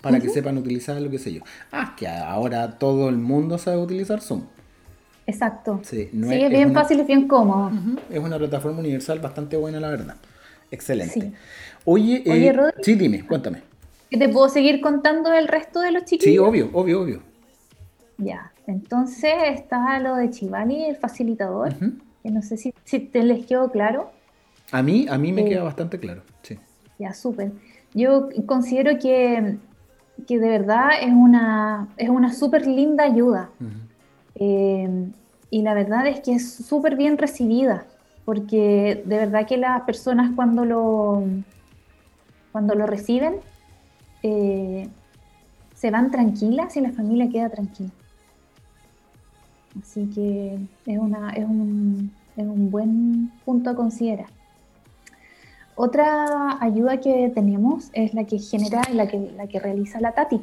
para 0.02 0.20
que 0.20 0.28
sepan 0.28 0.58
utilizar 0.58 1.00
lo 1.00 1.08
que 1.08 1.18
sé 1.18 1.32
yo. 1.32 1.42
Ah, 1.70 1.94
que 1.96 2.06
ahora 2.08 2.78
todo 2.78 3.08
el 3.08 3.16
mundo 3.16 3.56
sabe 3.56 3.78
utilizar 3.78 4.20
Zoom. 4.20 4.42
Exacto. 5.26 5.80
Sí, 5.84 6.10
es, 6.12 6.50
bien 6.50 6.74
fácil 6.74 7.00
y 7.00 7.04
bien 7.04 7.28
cómodo. 7.28 7.70
Es 8.10 8.18
una 8.18 8.36
plataforma 8.36 8.80
universal 8.80 9.20
bastante 9.20 9.56
buena, 9.56 9.78
la 9.78 9.88
verdad. 9.88 10.16
Excelente. 10.70 11.32
Oye, 11.84 12.22
eh, 12.26 12.72
sí, 12.82 12.94
dime, 12.96 13.24
cuéntame. 13.24 13.62
¿Te 14.18 14.28
puedo 14.28 14.48
seguir 14.48 14.80
contando 14.80 15.32
el 15.32 15.48
resto 15.48 15.80
de 15.80 15.92
los 15.92 16.04
chiquillos? 16.04 16.32
Sí, 16.32 16.38
obvio, 16.38 16.70
obvio, 16.72 17.02
obvio. 17.02 17.22
Ya, 18.18 18.52
entonces 18.66 19.34
está 19.54 19.98
lo 19.98 20.16
de 20.16 20.30
Chivali, 20.30 20.84
el 20.84 20.96
facilitador, 20.96 21.74
que 22.22 22.30
no 22.30 22.42
sé 22.42 22.56
si, 22.56 22.72
te 23.00 23.22
les 23.22 23.46
quedó 23.46 23.70
claro. 23.70 24.10
A 24.70 24.82
mí, 24.82 25.06
a 25.08 25.18
mí 25.18 25.32
me 25.32 25.42
eh, 25.42 25.48
queda 25.48 25.62
bastante 25.64 25.98
claro, 25.98 26.22
sí. 26.42 26.58
Ya, 26.98 27.12
súper. 27.14 27.52
Yo 27.94 28.28
considero 28.46 28.98
que 28.98 29.58
que 30.26 30.38
de 30.38 30.48
verdad 30.48 30.90
es 31.00 31.12
una, 31.12 31.88
es 31.96 32.08
una 32.08 32.32
súper 32.32 32.66
linda 32.66 33.04
ayuda. 33.04 33.50
Eh, 34.34 34.88
y 35.50 35.62
la 35.62 35.74
verdad 35.74 36.06
es 36.06 36.20
que 36.20 36.34
es 36.34 36.54
súper 36.54 36.96
bien 36.96 37.18
recibida, 37.18 37.84
porque 38.24 39.02
de 39.04 39.16
verdad 39.16 39.46
que 39.46 39.56
las 39.56 39.82
personas 39.82 40.32
cuando 40.34 40.64
lo, 40.64 41.24
cuando 42.52 42.74
lo 42.74 42.86
reciben 42.86 43.36
eh, 44.22 44.88
se 45.74 45.90
van 45.90 46.10
tranquilas 46.10 46.76
y 46.76 46.80
la 46.80 46.92
familia 46.92 47.28
queda 47.28 47.48
tranquila. 47.48 47.90
Así 49.80 50.06
que 50.14 50.58
es, 50.86 50.98
una, 50.98 51.30
es, 51.30 51.44
un, 51.44 52.12
es 52.36 52.46
un 52.46 52.70
buen 52.70 53.32
punto 53.44 53.70
a 53.70 53.74
considerar. 53.74 54.28
Otra 55.74 56.62
ayuda 56.62 57.00
que 57.00 57.32
tenemos 57.34 57.90
es 57.94 58.14
la 58.14 58.24
que 58.24 58.38
genera, 58.38 58.82
la 58.92 59.08
que, 59.08 59.18
la 59.36 59.46
que 59.46 59.58
realiza 59.58 60.00
la 60.00 60.12
Tati. 60.12 60.40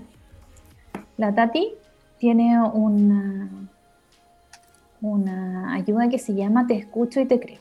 La 1.17 1.33
Tati 1.35 1.69
tiene 2.17 2.61
una, 2.61 3.47
una 5.01 5.73
ayuda 5.73 6.09
que 6.09 6.17
se 6.17 6.33
llama 6.33 6.67
Te 6.67 6.75
escucho 6.75 7.21
y 7.21 7.25
te 7.25 7.39
creo. 7.39 7.59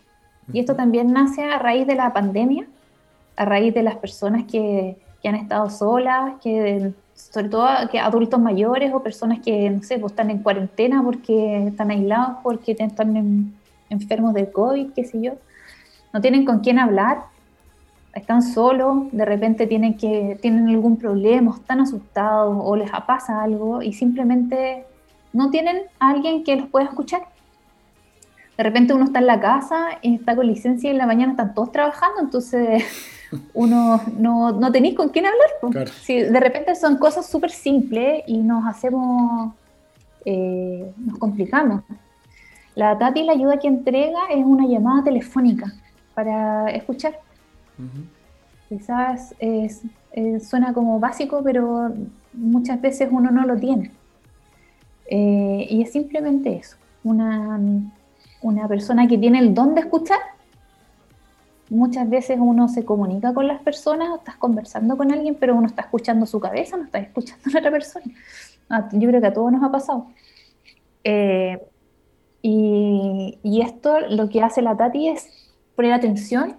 Y 0.52 0.60
esto 0.60 0.74
también 0.74 1.12
nace 1.12 1.44
a 1.44 1.58
raíz 1.58 1.86
de 1.86 1.94
la 1.94 2.12
pandemia, 2.14 2.66
a 3.36 3.44
raíz 3.44 3.74
de 3.74 3.82
las 3.82 3.96
personas 3.96 4.44
que, 4.44 4.96
que 5.22 5.28
han 5.28 5.34
estado 5.34 5.68
solas, 5.70 6.34
que 6.42 6.92
sobre 7.14 7.48
todo 7.48 7.68
que 7.90 7.98
adultos 7.98 8.40
mayores 8.40 8.92
o 8.94 9.02
personas 9.02 9.40
que, 9.40 9.70
no 9.70 9.82
sé, 9.82 9.98
pues 9.98 10.12
están 10.12 10.30
en 10.30 10.42
cuarentena 10.42 11.02
porque 11.02 11.68
están 11.68 11.90
aislados, 11.90 12.38
porque 12.42 12.76
están 12.78 13.52
enfermos 13.90 14.34
de 14.34 14.50
COVID, 14.50 14.92
qué 14.92 15.04
sé 15.04 15.20
yo, 15.20 15.32
no 16.12 16.20
tienen 16.20 16.44
con 16.44 16.60
quién 16.60 16.78
hablar 16.78 17.24
están 18.14 18.42
solos, 18.42 19.04
de 19.12 19.24
repente 19.24 19.66
tienen, 19.66 19.96
que, 19.96 20.38
tienen 20.40 20.68
algún 20.68 20.96
problema, 20.96 21.54
están 21.54 21.80
asustados 21.80 22.56
o 22.60 22.76
les 22.76 22.90
pasa 23.06 23.42
algo 23.42 23.82
y 23.82 23.92
simplemente 23.92 24.84
no 25.32 25.50
tienen 25.50 25.82
a 25.98 26.10
alguien 26.10 26.44
que 26.44 26.56
los 26.56 26.68
pueda 26.68 26.86
escuchar. 26.86 27.22
De 28.56 28.64
repente 28.64 28.92
uno 28.92 29.04
está 29.04 29.20
en 29.20 29.26
la 29.26 29.40
casa, 29.40 29.98
está 30.02 30.34
con 30.34 30.46
licencia 30.46 30.88
y 30.88 30.92
en 30.92 30.98
la 30.98 31.06
mañana 31.06 31.32
están 31.32 31.54
todos 31.54 31.70
trabajando, 31.70 32.20
entonces 32.20 32.84
uno 33.54 34.00
no, 34.16 34.52
no 34.52 34.72
tenéis 34.72 34.94
con 34.94 35.10
quién 35.10 35.26
hablar. 35.26 35.90
de 36.06 36.40
repente 36.40 36.74
son 36.74 36.96
cosas 36.96 37.26
súper 37.26 37.50
simples 37.50 38.22
y 38.26 38.38
nos 38.38 38.66
hacemos, 38.66 39.52
eh, 40.24 40.92
nos 40.96 41.18
complicamos. 41.18 41.82
La 42.74 42.96
Tati 42.96 43.24
la 43.24 43.32
ayuda 43.32 43.58
que 43.58 43.68
entrega 43.68 44.20
es 44.30 44.44
una 44.44 44.66
llamada 44.66 45.04
telefónica 45.04 45.72
para 46.14 46.70
escuchar. 46.70 47.18
Quizás 48.68 49.34
suena 50.40 50.72
como 50.72 51.00
básico, 51.00 51.42
pero 51.42 51.92
muchas 52.32 52.80
veces 52.80 53.08
uno 53.10 53.30
no 53.30 53.46
lo 53.46 53.56
tiene. 53.56 53.92
Eh, 55.10 55.66
y 55.70 55.82
es 55.82 55.92
simplemente 55.92 56.56
eso, 56.56 56.76
una, 57.02 57.58
una 58.42 58.68
persona 58.68 59.08
que 59.08 59.16
tiene 59.16 59.38
el 59.38 59.54
don 59.54 59.74
de 59.74 59.80
escuchar. 59.80 60.18
Muchas 61.70 62.08
veces 62.08 62.38
uno 62.40 62.68
se 62.68 62.84
comunica 62.84 63.34
con 63.34 63.46
las 63.46 63.60
personas, 63.60 64.18
estás 64.18 64.36
conversando 64.36 64.96
con 64.96 65.12
alguien, 65.12 65.34
pero 65.34 65.54
uno 65.54 65.66
está 65.66 65.82
escuchando 65.82 66.24
su 66.24 66.40
cabeza, 66.40 66.76
no 66.76 66.84
está 66.84 66.98
escuchando 66.98 67.44
a 67.46 67.50
la 67.52 67.58
otra 67.58 67.70
persona. 67.70 68.06
Ah, 68.70 68.88
yo 68.92 69.08
creo 69.08 69.20
que 69.20 69.26
a 69.26 69.32
todos 69.32 69.52
nos 69.52 69.62
ha 69.62 69.70
pasado. 69.70 70.06
Eh, 71.04 71.58
y, 72.42 73.38
y, 73.42 73.60
esto 73.60 74.00
lo 74.08 74.28
que 74.28 74.42
hace 74.42 74.62
la 74.62 74.76
Tati 74.76 75.08
es 75.08 75.28
poner 75.74 75.92
atención 75.92 76.56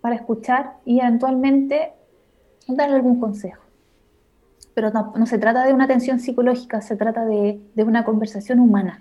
para 0.00 0.16
escuchar 0.16 0.74
y 0.84 1.00
eventualmente 1.00 1.92
darle 2.68 2.96
algún 2.96 3.20
consejo. 3.20 3.62
Pero 4.74 4.90
no, 4.90 5.26
se 5.26 5.38
trata 5.38 5.64
de 5.64 5.72
una 5.72 5.84
atención 5.84 6.20
psicológica, 6.20 6.80
se 6.82 6.96
trata 6.96 7.24
de, 7.24 7.60
de 7.74 7.82
una 7.82 8.04
conversación 8.04 8.60
humana, 8.60 9.00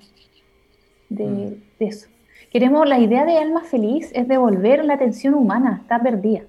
de, 1.09 1.25
mm. 1.25 1.77
de, 1.79 1.85
eso. 1.85 2.07
Queremos, 2.55 2.87
la 2.87 2.99
idea 2.99 3.25
de 3.25 3.37
alma 3.37 3.65
feliz 3.65 4.09
es 4.13 4.29
devolver 4.29 4.85
la 4.85 4.93
atención 4.93 5.33
humana, 5.33 5.79
está 5.81 6.01
perdida. 6.01 6.43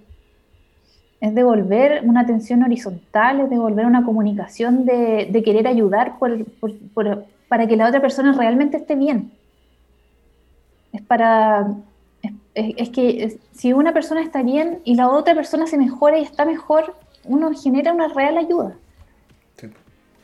Es 1.21 1.35
devolver 1.35 2.03
una 2.05 2.21
atención 2.21 2.63
horizontal, 2.63 3.41
es 3.41 3.51
devolver 3.51 3.87
una 3.87 4.05
comunicación 4.05 4.85
de, 4.85 5.29
de 5.29 5.43
querer 5.43 5.67
ayudar 5.67 6.17
por, 6.21 6.45
por, 6.95 7.25
para 7.49 7.67
que 7.67 7.77
la 7.77 7.89
otra 7.89 8.01
persona 8.01 8.33
realmente 8.35 8.77
esté 8.77 8.95
bien. 8.95 9.33
Es 10.93 11.03
para 11.03 11.75
es, 12.55 12.89
que 12.91 13.41
si 13.51 13.73
una 13.73 13.93
persona 13.93 14.23
está 14.23 14.45
bien 14.45 14.79
y 14.85 14.95
la 14.95 15.11
otra 15.11 15.35
persona 15.35 15.67
se 15.67 15.77
mejora 15.77 16.21
y 16.21 16.23
está 16.23 16.45
mejor, 16.45 16.95
uno 17.25 17.51
genera 17.53 17.93
una 17.93 18.07
real 18.07 18.39
ayuda. 18.39 18.77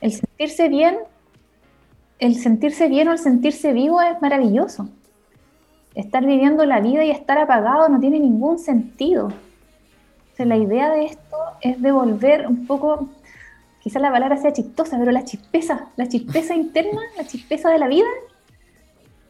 El 0.01 0.13
sentirse 0.13 0.69
bien, 0.69 0.99
el 2.21 2.37
sentirse 2.37 2.87
bien 2.87 3.09
o 3.09 3.13
el 3.13 3.19
sentirse 3.19 3.73
vivo 3.73 4.01
es 4.01 4.23
maravilloso. 4.23 4.89
Estar 5.95 6.25
viviendo 6.25 6.65
la 6.65 6.81
vida 6.81 7.05
y 7.05 7.11
estar 7.11 7.39
apagado 7.39 7.89
no 7.89 8.01
tiene 8.01 8.19
ningún 8.19 8.59
sentido. 8.59 9.33
la 10.39 10.57
idea 10.57 10.91
de 10.91 11.05
esto 11.05 11.37
es 11.61 11.81
devolver 11.81 12.49
un 12.49 12.67
poco, 12.67 13.09
quizás 13.81 14.03
la 14.03 14.11
palabra 14.11 14.37
sea 14.37 14.53
chistosa, 14.53 14.99
pero 14.99 15.13
la 15.13 15.25
chispeza, 15.25 15.87
la 15.97 16.09
chispeza 16.09 16.55
interna, 16.55 17.01
la 17.17 17.25
chispeza 17.25 17.71
de 17.71 17.79
la 17.79 17.87
vida 17.87 18.09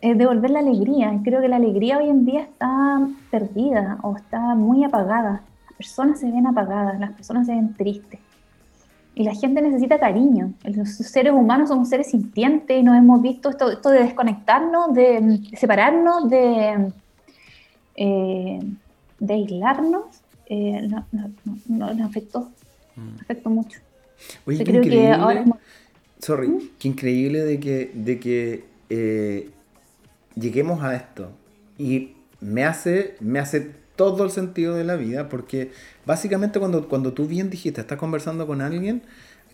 es 0.01 0.17
devolver 0.17 0.51
la 0.51 0.61
alegría. 0.61 1.13
Creo 1.23 1.41
que 1.41 1.49
la 1.49 1.57
alegría 1.57 1.99
hoy 1.99 2.09
en 2.09 2.25
día 2.25 2.43
está 2.43 3.07
perdida 3.31 3.99
o 4.03 4.17
está 4.17 4.55
muy 4.55 4.85
apagada. 4.85 5.43
Las 5.67 5.77
personas 5.77 6.21
se 6.21 6.31
ven 6.31 6.47
apagadas, 6.47 6.99
las 6.99 7.13
personas 7.13 7.47
se 7.47 7.55
ven 7.55 7.75
tristes. 7.75 8.21
Y 9.15 9.25
la 9.25 9.35
gente 9.35 9.61
necesita 9.61 10.01
cariño. 10.01 10.55
Los 10.65 10.91
seres 10.91 11.33
humanos 11.33 11.69
somos 11.69 11.89
seres 11.89 12.11
sintientes 12.11 12.79
y 12.79 12.83
nos 12.83 12.97
hemos 12.97 13.21
visto 13.21 13.51
esto, 13.51 13.71
esto 13.71 13.91
de 13.91 14.05
desconectarnos, 14.05 14.95
de, 14.95 15.41
separarnos, 15.55 16.31
de, 16.31 16.93
eh, 17.97 18.59
de 19.19 19.35
aislarnos. 19.35 20.05
Eh, 20.47 20.89
nos 21.67 22.01
afectó, 22.01 22.51
mm. 22.97 23.21
afectó 23.21 23.51
mucho. 23.51 23.81
Oye, 24.47 24.65
qué 24.65 24.71
increíble. 24.71 25.45
Sorry, 26.19 26.49
¿Mm? 26.49 26.61
qué 26.79 26.89
increíble 26.89 27.41
de 27.41 27.61
que, 27.61 27.91
de 27.95 28.21
que 28.21 28.65
eh, 28.89 29.51
lleguemos 30.37 30.83
a 30.83 30.95
esto. 30.95 31.31
Y 31.79 32.13
me 32.41 32.65
hace, 32.65 33.17
me 33.21 33.39
hace 33.39 33.73
todo 33.97 34.25
el 34.25 34.31
sentido 34.31 34.75
de 34.75 34.85
la 34.85 34.97
vida, 34.97 35.29
porque 35.29 35.73
básicamente 36.07 36.59
cuando, 36.59 36.89
cuando 36.89 37.13
tú 37.13 37.27
bien 37.27 37.51
dijiste, 37.51 37.81
estás 37.81 37.99
conversando 37.99 38.47
con 38.47 38.61
alguien, 38.61 39.03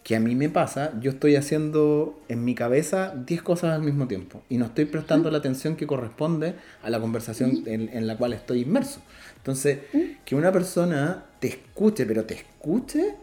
que 0.04 0.16
a 0.16 0.20
mí 0.20 0.34
me 0.34 0.48
pasa, 0.48 0.92
yo 1.00 1.10
estoy 1.10 1.36
haciendo 1.36 2.18
en 2.28 2.44
mi 2.44 2.54
cabeza 2.54 3.14
10 3.26 3.42
cosas 3.42 3.74
al 3.74 3.82
mismo 3.82 4.08
tiempo 4.08 4.42
y 4.48 4.56
no 4.56 4.66
estoy 4.66 4.86
prestando 4.86 5.30
la 5.30 5.38
atención 5.38 5.76
que 5.76 5.86
corresponde 5.86 6.54
a 6.82 6.88
la 6.88 7.00
conversación 7.00 7.64
en, 7.66 7.90
en 7.92 8.06
la 8.06 8.16
cual 8.16 8.32
estoy 8.32 8.62
inmerso. 8.62 9.00
Entonces, 9.36 9.80
que 10.24 10.34
una 10.34 10.50
persona 10.50 11.24
te 11.40 11.48
escuche, 11.48 12.06
pero 12.06 12.24
te 12.24 12.34
escuche, 12.34 13.16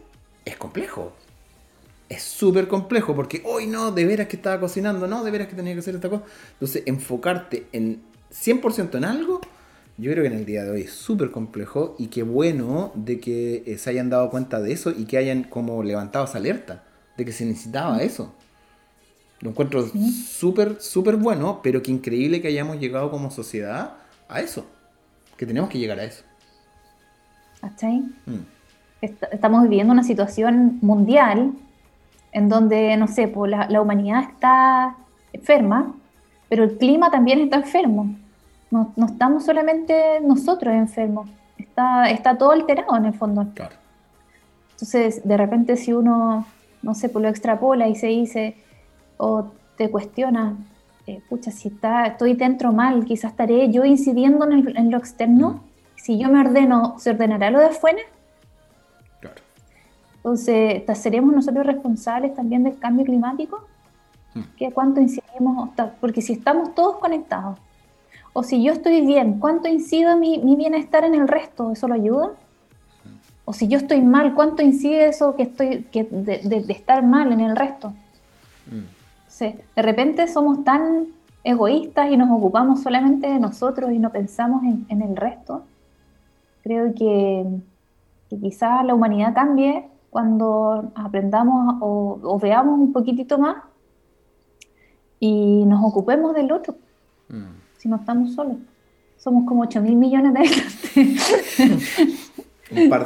es 0.44 0.56
complejo 0.56 1.12
es 2.08 2.22
súper 2.22 2.68
complejo 2.68 3.14
porque 3.14 3.42
hoy 3.44 3.66
no, 3.66 3.90
de 3.90 4.04
veras 4.04 4.28
que 4.28 4.36
estaba 4.36 4.60
cocinando, 4.60 5.06
no, 5.06 5.24
de 5.24 5.30
veras 5.30 5.48
que 5.48 5.56
tenía 5.56 5.72
que 5.72 5.80
hacer 5.80 5.94
esta 5.94 6.08
cosa. 6.08 6.24
Entonces, 6.52 6.82
enfocarte 6.86 7.66
en 7.72 8.00
100% 8.32 8.96
en 8.96 9.04
algo 9.04 9.40
yo 9.98 10.12
creo 10.12 10.22
que 10.22 10.28
en 10.28 10.38
el 10.38 10.44
día 10.44 10.64
de 10.64 10.70
hoy 10.70 10.82
es 10.82 10.92
súper 10.92 11.30
complejo 11.30 11.94
y 11.98 12.08
qué 12.08 12.22
bueno 12.22 12.92
de 12.94 13.18
que 13.18 13.62
eh, 13.66 13.78
se 13.78 13.90
hayan 13.90 14.10
dado 14.10 14.30
cuenta 14.30 14.60
de 14.60 14.72
eso 14.72 14.90
y 14.90 15.06
que 15.06 15.16
hayan 15.16 15.44
como 15.44 15.82
levantado 15.82 16.26
esa 16.26 16.38
alerta 16.38 16.84
de 17.16 17.24
que 17.24 17.32
se 17.32 17.46
necesitaba 17.46 18.02
eso. 18.02 18.34
Lo 19.40 19.50
encuentro 19.50 19.86
súper, 19.86 20.80
súper 20.80 21.16
bueno, 21.16 21.60
pero 21.62 21.82
qué 21.82 21.90
increíble 21.90 22.40
que 22.40 22.48
hayamos 22.48 22.78
llegado 22.78 23.10
como 23.10 23.30
sociedad 23.30 23.94
a 24.28 24.40
eso. 24.40 24.66
Que 25.36 25.46
tenemos 25.46 25.68
que 25.68 25.78
llegar 25.78 25.98
a 25.98 26.04
eso. 26.04 26.24
¿Cachai? 27.60 28.00
Mm. 28.26 28.44
estamos 29.00 29.62
viviendo 29.62 29.92
una 29.92 30.04
situación 30.04 30.78
mundial 30.82 31.52
en 32.32 32.48
donde, 32.48 32.96
no 32.96 33.08
sé, 33.08 33.28
pues 33.28 33.50
la, 33.50 33.80
humanidad 33.80 34.24
está 34.30 34.96
enferma, 35.32 35.94
pero 36.48 36.64
el 36.64 36.76
clima 36.76 37.10
también 37.10 37.40
está 37.40 37.56
enfermo. 37.56 38.14
No, 38.70 38.92
no 38.96 39.06
estamos 39.06 39.44
solamente 39.44 40.20
nosotros 40.20 40.74
enfermos, 40.74 41.28
está, 41.56 42.10
está 42.10 42.36
todo 42.36 42.50
alterado 42.50 42.96
en 42.96 43.06
el 43.06 43.14
fondo. 43.14 43.46
Claro. 43.54 43.76
Entonces, 44.72 45.26
de 45.26 45.36
repente, 45.36 45.76
si 45.76 45.92
uno, 45.92 46.46
no 46.82 46.94
sé, 46.94 47.08
pues 47.08 47.22
lo 47.22 47.28
extrapola 47.28 47.88
y 47.88 47.94
se 47.94 48.08
dice, 48.08 48.56
o 49.16 49.46
te 49.76 49.90
cuestiona, 49.90 50.56
eh, 51.06 51.22
pucha, 51.28 51.50
si 51.50 51.68
está, 51.68 52.06
estoy 52.06 52.34
dentro 52.34 52.72
mal, 52.72 53.04
quizás 53.04 53.30
estaré 53.30 53.70
yo 53.70 53.84
incidiendo 53.84 54.44
en, 54.50 54.90
lo 54.90 54.98
externo. 54.98 55.50
Mm. 55.50 55.60
Si 55.96 56.18
yo 56.18 56.28
me 56.28 56.40
ordeno, 56.40 56.98
¿se 56.98 57.10
ordenará 57.10 57.50
lo 57.50 57.58
de 57.58 57.66
afuera? 57.66 58.02
Claro. 59.20 59.40
Entonces, 60.16 60.82
¿seremos 60.98 61.34
nosotros 61.34 61.64
responsables 61.64 62.34
también 62.34 62.64
del 62.64 62.78
cambio 62.78 63.06
climático? 63.06 63.66
Mm. 64.34 64.40
¿Qué, 64.58 64.72
¿Cuánto 64.72 65.00
incidimos? 65.00 65.70
Porque 66.00 66.20
si 66.20 66.34
estamos 66.34 66.74
todos 66.74 66.96
conectados, 66.98 67.58
o 68.38 68.42
si 68.42 68.62
yo 68.62 68.74
estoy 68.74 69.00
bien, 69.00 69.38
¿cuánto 69.38 69.66
incide 69.66 70.14
mi, 70.14 70.36
mi 70.36 70.56
bienestar 70.56 71.04
en 71.04 71.14
el 71.14 71.26
resto? 71.26 71.72
¿Eso 71.72 71.88
lo 71.88 71.94
ayuda? 71.94 72.26
Mm. 72.26 73.08
O 73.46 73.54
si 73.54 73.66
yo 73.66 73.78
estoy 73.78 74.02
mal, 74.02 74.34
¿cuánto 74.34 74.60
incide 74.60 75.08
eso 75.08 75.34
que 75.36 75.44
estoy 75.44 75.84
que 75.84 76.04
de, 76.04 76.40
de, 76.40 76.72
estar 76.74 77.02
mal 77.02 77.32
en 77.32 77.40
el 77.40 77.56
resto? 77.56 77.94
de 79.40 79.82
repente 79.82 80.28
somos 80.28 80.64
tan 80.64 81.06
egoístas 81.44 82.10
y 82.10 82.18
nos 82.18 82.30
ocupamos 82.30 82.82
solamente 82.82 83.26
de 83.26 83.40
nosotros 83.40 83.90
y 83.90 83.98
no 83.98 84.10
pensamos 84.10 84.62
en, 84.64 85.00
el 85.00 85.16
resto. 85.16 85.62
Creo 86.62 86.94
que, 86.94 87.46
quizás 88.28 88.84
la 88.84 88.94
humanidad 88.94 89.32
cambie 89.32 89.88
cuando 90.10 90.92
aprendamos 90.94 91.76
o, 91.80 92.38
veamos 92.38 92.78
un 92.80 92.92
poquitito 92.92 93.38
más 93.38 93.56
y 95.20 95.64
nos 95.64 95.82
ocupemos 95.82 96.34
del 96.34 96.52
otro, 96.52 96.74
mm. 97.30 97.65
Si 97.86 97.90
no 97.90 97.96
estamos 97.96 98.34
solos. 98.34 98.56
Somos 99.16 99.46
como 99.46 99.62
8 99.62 99.80
mil 99.80 99.94
millones 99.94 100.34
de 100.34 100.40
habitantes. 101.70 102.02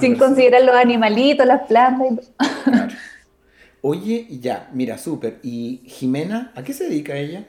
Sin 0.00 0.16
considerar 0.16 0.62
los 0.62 0.74
animalitos, 0.74 1.46
las 1.46 1.68
plantas. 1.68 2.32
Oye, 3.82 4.26
ya, 4.40 4.70
mira, 4.72 4.96
súper. 4.96 5.38
¿Y 5.42 5.82
Jimena, 5.84 6.52
a 6.54 6.62
qué 6.62 6.72
se 6.72 6.84
dedica 6.84 7.14
ella? 7.14 7.44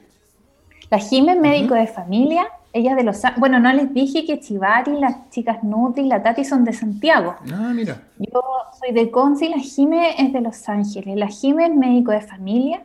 La 0.89 1.00
Jimena 1.00 1.34
es 1.34 1.39
médico 1.39 1.74
de 1.74 1.88
familia. 1.88 2.48
Ella 2.74 2.96
de 2.96 3.04
los... 3.04 3.22
Bueno, 3.38 3.60
no 3.60 3.72
les 3.74 3.94
dije 3.94 4.26
que 4.26 4.39
Chivari, 4.39 5.00
las 5.00 5.30
chicas 5.30 5.63
Nutri 5.63 6.04
y 6.04 6.08
la 6.08 6.22
Tati 6.22 6.44
son 6.44 6.65
de 6.65 6.74
Santiago. 6.74 7.36
Ah, 7.52 7.72
mira. 7.74 8.02
Yo 8.17 8.41
soy 8.80 8.94
de 8.94 9.10
Conce 9.10 9.46
y 9.46 9.50
la 9.50 9.60
Jime 9.60 10.22
es 10.22 10.34
de 10.34 10.41
Los 10.41 10.67
Ángeles. 10.67 11.17
La 11.17 11.28
Jime 11.28 11.65
es 11.65 11.76
médico 11.76 12.12
de 12.12 12.22
familia. 12.22 12.84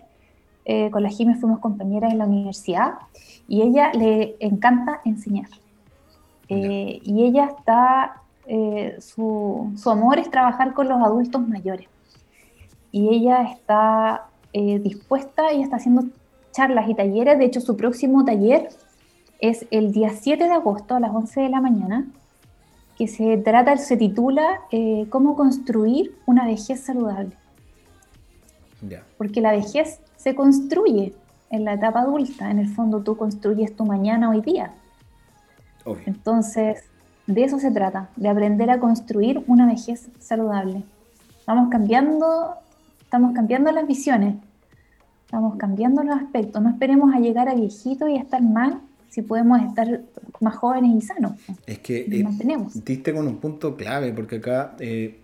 Eh, 0.67 0.91
con 0.91 1.03
la 1.03 1.09
Jime 1.09 1.37
fuimos 1.37 1.61
compañeras 1.61 2.13
en 2.13 2.19
la 2.19 2.27
universidad 2.27 2.95
y 3.49 3.63
ella 3.63 3.93
le 3.93 4.37
encanta 4.41 5.01
enseñar. 5.05 5.49
Eh, 6.49 7.01
y 7.03 7.25
ella 7.25 7.47
está... 7.57 8.23
Eh, 8.49 8.99
su, 9.01 9.73
su 9.77 9.91
amor 9.91 10.21
es 10.21 10.31
trabajar 10.31 10.73
con 10.73 10.89
los 10.89 11.03
adultos 11.03 11.49
mayores 11.49 11.89
y 12.97 13.09
ella 13.09 13.43
está 13.43 14.29
eh, 14.55 14.79
dispuesta 14.79 15.53
y 15.53 15.61
está 15.61 15.77
haciendo 15.77 16.05
charlas 16.51 16.89
y 16.89 16.95
talleres. 16.95 17.39
De 17.39 17.45
hecho, 17.45 17.61
su 17.61 17.77
próximo 17.77 18.25
taller 18.25 18.71
es 19.39 19.67
el 19.71 19.93
día 19.93 20.13
7 20.19 20.43
de 20.43 20.51
agosto 20.51 20.95
a 20.95 21.01
las 21.01 21.11
11 21.11 21.43
de 21.43 21.49
la 21.51 21.61
mañana, 21.61 22.07
que 22.97 23.07
se 23.07 23.37
trata, 23.37 23.77
se 23.77 23.99
titula 23.99 24.63
eh, 24.71 25.07
Cómo 25.11 25.37
construir 25.37 26.17
una 26.25 26.47
vejez 26.47 26.81
saludable. 26.81 27.37
Porque 29.19 29.43
la 29.43 29.53
vejez 29.53 30.01
se 30.27 30.35
construye 30.35 31.15
en 31.51 31.65
la 31.65 31.75
etapa 31.75 32.01
adulta. 32.01 32.51
En 32.51 32.59
el 32.59 32.69
fondo, 32.69 33.01
tú 33.03 33.17
construyes 33.17 33.77
tu 33.77 33.85
mañana 33.85 34.29
hoy 34.29 34.41
día. 34.41 34.73
Entonces, 36.05 36.83
de 37.29 37.45
eso 37.45 37.61
se 37.61 37.71
trata, 37.71 38.11
de 38.17 38.29
aprender 38.29 38.71
a 38.71 38.81
construir 38.81 39.45
una 39.47 39.67
vejez 39.67 40.09
saludable. 40.19 40.83
Vamos 41.47 41.69
cambiando 41.71 42.57
Estamos 43.07 43.35
cambiando 43.35 43.71
las 43.71 43.87
visiones, 43.87 44.35
estamos 45.25 45.55
cambiando 45.59 46.03
los 46.03 46.17
aspectos. 46.17 46.61
No 46.61 46.71
esperemos 46.71 47.15
a 47.15 47.21
llegar 47.21 47.49
a 47.49 47.55
viejito 47.55 48.09
y 48.09 48.17
a 48.17 48.21
estar 48.21 48.43
mal 48.43 48.81
si 49.11 49.23
podemos 49.23 49.63
estar 49.63 50.03
más 50.41 50.57
jóvenes 50.57 50.91
y 50.97 51.07
sanos. 51.07 51.35
Es 51.67 51.79
que 51.79 52.01
eh, 52.01 52.27
diste 52.85 53.15
con 53.15 53.29
un 53.29 53.37
punto 53.37 53.77
clave, 53.77 54.13
porque 54.13 54.37
acá, 54.37 54.75
eh, 54.81 55.21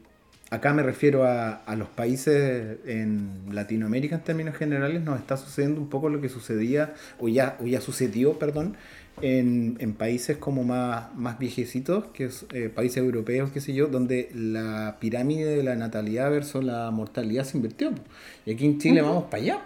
acá 0.53 0.75
me 0.75 0.83
refiero 0.83 1.25
a, 1.25 1.63
los 1.77 1.89
países 1.89 2.77
en 2.85 3.31
Latinoamérica 3.51 4.17
en 4.17 4.21
términos 4.21 4.55
generales, 4.55 5.03
nos 5.03 5.19
está 5.19 5.39
sucediendo 5.39 5.81
un 5.81 5.89
poco 5.89 6.11
lo 6.11 6.21
que 6.21 6.29
sucedía, 6.29 6.93
o 7.19 7.29
ya, 7.29 7.57
o 7.59 7.67
ya 7.67 7.81
sucedió, 7.81 8.39
perdón, 8.39 8.77
en, 9.23 9.77
en, 9.81 9.95
países 9.95 10.37
como 10.37 10.63
más, 10.63 11.15
más 11.17 11.39
viejecitos, 11.39 12.05
que 12.13 12.27
es 12.27 12.45
eh, 12.53 12.69
países 12.69 12.99
europeos, 12.99 13.51
qué 13.51 13.63
sé 13.63 13.73
yo, 13.73 13.87
donde 13.87 14.29
la 14.35 14.99
pirámide 15.01 15.57
de 15.57 15.63
la 15.63 15.75
natalidad 15.75 16.31
versus 16.31 16.63
la 16.63 16.91
mortalidad 16.91 17.45
se 17.45 17.57
invirtió. 17.57 17.93
Y 18.45 18.53
aquí 18.53 18.67
en 18.67 18.79
Chile 18.79 19.01
vamos 19.01 19.25
para 19.25 19.43
allá. 19.43 19.63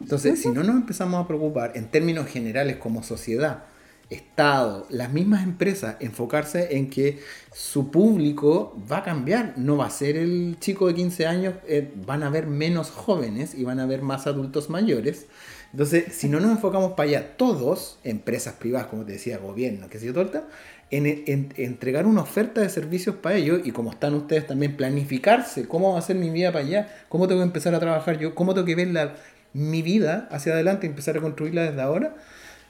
Entonces, 0.00 0.40
si 0.40 0.50
no 0.50 0.62
nos 0.62 0.76
empezamos 0.76 1.24
a 1.24 1.26
preocupar 1.26 1.72
en 1.74 1.88
términos 1.88 2.26
generales 2.26 2.76
como 2.76 3.02
sociedad, 3.02 3.64
Estado, 4.12 4.86
las 4.90 5.12
mismas 5.12 5.42
empresas, 5.44 5.96
enfocarse 6.00 6.76
en 6.76 6.90
que 6.90 7.20
su 7.52 7.90
público 7.90 8.76
va 8.90 8.98
a 8.98 9.02
cambiar, 9.02 9.54
no 9.56 9.76
va 9.76 9.86
a 9.86 9.90
ser 9.90 10.16
el 10.16 10.56
chico 10.60 10.86
de 10.86 10.94
15 10.94 11.26
años, 11.26 11.54
eh, 11.66 11.92
van 12.06 12.22
a 12.22 12.26
haber 12.26 12.46
menos 12.46 12.90
jóvenes 12.90 13.54
y 13.54 13.64
van 13.64 13.80
a 13.80 13.84
haber 13.84 14.02
más 14.02 14.26
adultos 14.26 14.70
mayores. 14.70 15.26
Entonces, 15.72 16.12
si 16.14 16.28
no 16.28 16.38
nos 16.38 16.50
enfocamos 16.50 16.92
para 16.92 17.08
allá, 17.08 17.36
todos, 17.36 17.98
empresas 18.04 18.54
privadas, 18.54 18.88
como 18.88 19.04
te 19.04 19.12
decía, 19.12 19.38
gobierno, 19.38 19.88
que 19.88 19.98
sé 19.98 20.06
yo, 20.06 20.12
torta, 20.12 20.46
en, 20.90 21.52
entregar 21.56 22.06
una 22.06 22.20
oferta 22.20 22.60
de 22.60 22.68
servicios 22.68 23.16
para 23.16 23.36
ellos 23.36 23.62
y 23.64 23.72
como 23.72 23.90
están 23.90 24.14
ustedes 24.14 24.46
también, 24.46 24.76
planificarse 24.76 25.66
cómo 25.66 25.94
va 25.94 25.98
a 25.98 26.02
ser 26.02 26.16
mi 26.16 26.28
vida 26.28 26.52
para 26.52 26.64
allá, 26.64 27.04
cómo 27.08 27.26
tengo 27.28 27.40
que 27.40 27.46
empezar 27.46 27.74
a 27.74 27.80
trabajar 27.80 28.18
yo, 28.18 28.34
cómo 28.34 28.52
tengo 28.52 28.66
que 28.66 28.74
ver 28.74 28.88
la, 28.88 29.14
mi 29.54 29.80
vida 29.82 30.28
hacia 30.30 30.52
adelante 30.52 30.86
y 30.86 30.90
empezar 30.90 31.16
a 31.16 31.20
construirla 31.20 31.62
desde 31.62 31.80
ahora, 31.80 32.16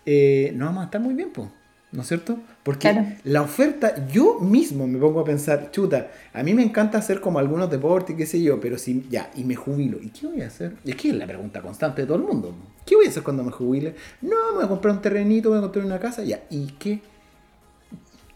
eh, 0.07 0.53
no 0.55 0.67
vamos 0.67 0.83
a 0.83 0.85
estar 0.87 1.01
muy 1.01 1.15
bien, 1.15 1.31
pues. 1.33 1.49
¿no 1.93 2.01
es 2.01 2.09
cierto? 2.09 2.39
Porque 2.63 3.19
la 3.25 3.43
oferta, 3.43 4.07
yo 4.09 4.41
mismo 4.41 4.87
me 4.87 4.99
pongo 4.99 5.21
a 5.21 5.25
pensar, 5.25 5.71
chuta, 5.71 6.11
a 6.33 6.43
mí 6.43 6.55
me 6.55 6.63
encanta 6.63 6.97
hacer 6.97 7.21
como 7.21 7.39
algunos 7.39 7.71
deportes, 7.71 8.17
qué 8.17 8.25
sé 8.25 8.43
yo, 8.43 8.59
pero 8.61 8.79
si 8.79 9.07
ya, 9.11 9.31
y 9.37 9.45
me 9.45 9.57
jubilo, 9.57 9.99
¿y 10.01 10.09
qué 10.09 10.27
voy 10.27 10.41
a 10.41 10.47
hacer? 10.47 10.75
Y 10.85 10.91
es 10.91 10.97
que 10.97 11.11
es 11.11 11.15
la 11.15 11.27
pregunta 11.27 11.61
constante 11.61 12.03
de 12.03 12.07
todo 12.07 12.17
el 12.17 12.25
mundo. 12.25 12.55
¿Qué 12.87 12.97
voy 12.97 13.07
a 13.07 13.09
hacer 13.11 13.23
cuando 13.23 13.45
me 13.45 13.53
jubile? 13.53 13.95
No, 14.23 14.53
me 14.53 14.57
voy 14.57 14.65
a 14.65 14.69
comprar 14.69 14.95
un 14.95 15.03
terrenito, 15.03 15.51
me 15.51 15.57
voy 15.57 15.59
a 15.59 15.63
comprar 15.69 15.85
una 15.85 15.99
casa, 15.99 16.25
ya, 16.25 16.43
¿y 16.49 16.67
qué? 16.79 17.01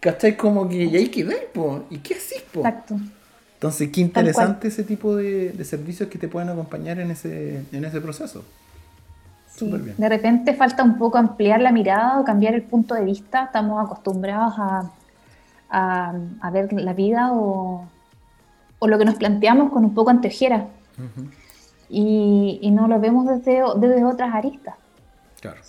¿Cachai? 0.00 0.36
Como 0.36 0.68
que 0.68 0.90
ya 0.90 0.98
hay 0.98 1.08
que 1.08 1.24
ver, 1.24 1.48
po. 1.52 1.86
¿Y 1.88 1.98
qué 1.98 2.14
así, 2.14 2.34
po? 2.52 2.60
Exacto. 2.60 2.96
Entonces, 3.54 3.88
qué 3.90 4.02
interesante 4.02 4.68
ese 4.68 4.84
tipo 4.84 5.16
de, 5.16 5.52
de, 5.52 5.64
servicios 5.64 6.10
que 6.10 6.18
te 6.18 6.28
pueden 6.28 6.50
acompañar 6.50 7.00
en 7.00 7.10
ese, 7.10 7.62
en 7.72 7.84
ese 7.86 8.02
proceso. 8.02 8.44
De 9.64 10.08
repente 10.08 10.54
falta 10.54 10.82
un 10.82 10.98
poco 10.98 11.18
ampliar 11.18 11.60
la 11.60 11.72
mirada 11.72 12.20
o 12.20 12.24
cambiar 12.24 12.54
el 12.54 12.62
punto 12.62 12.94
de 12.94 13.04
vista. 13.04 13.44
Estamos 13.44 13.84
acostumbrados 13.84 14.54
a, 14.58 14.90
a, 15.70 16.50
ver 16.50 16.72
la 16.72 16.92
vida 16.92 17.32
o, 17.32 17.86
o, 18.78 18.88
lo 18.88 18.98
que 18.98 19.04
nos 19.04 19.14
planteamos 19.16 19.72
con 19.72 19.84
un 19.84 19.94
poco 19.94 20.10
antejera. 20.10 20.66
y, 21.88 22.58
y, 22.60 22.70
no 22.70 22.88
lo 22.88 23.00
vemos 23.00 23.26
desde, 23.26 23.62
desde 23.78 24.04
otras 24.04 24.34
aristas. 24.34 24.74
Claro. 25.40 25.60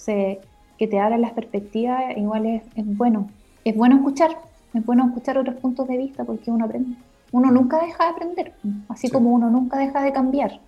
que 0.77 0.87
te 0.87 0.99
abran 0.99 1.21
las 1.21 1.31
perspectivas 1.31 2.17
igual 2.17 2.45
es, 2.45 2.63
es, 2.75 2.97
bueno. 2.97 3.29
Es 3.63 3.75
bueno 3.75 3.97
escuchar, 3.97 4.31
es 4.73 4.85
bueno 4.85 5.05
escuchar 5.07 5.37
otros 5.37 5.57
puntos 5.57 5.87
de 5.87 5.97
vista 5.97 6.23
porque 6.23 6.51
uno 6.51 6.65
aprende. 6.65 6.95
Uno 7.31 7.51
nunca 7.51 7.79
deja 7.81 8.05
de 8.05 8.09
aprender, 8.11 8.53
así 8.87 9.09
como 9.09 9.31
uno 9.31 9.49
nunca 9.49 9.77
deja 9.77 10.01
de 10.01 10.13
cambiar. 10.13 10.61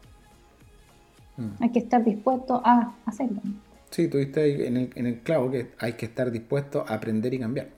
Mm. 1.39 1.63
Hay 1.63 1.71
que 1.71 1.79
estar 1.79 2.03
dispuesto 2.03 2.61
a 2.63 2.95
hacerlo. 3.05 3.41
Sí, 3.89 4.07
tuviste 4.07 4.41
ahí 4.41 4.61
en 4.61 4.77
el, 4.77 4.89
en 4.93 5.05
el 5.07 5.19
clavo 5.21 5.49
que 5.49 5.71
hay 5.79 5.93
que 5.93 6.05
estar 6.05 6.29
dispuesto 6.29 6.85
a 6.87 6.93
aprender 6.93 7.33
y 7.33 7.39
cambiar. 7.39 7.69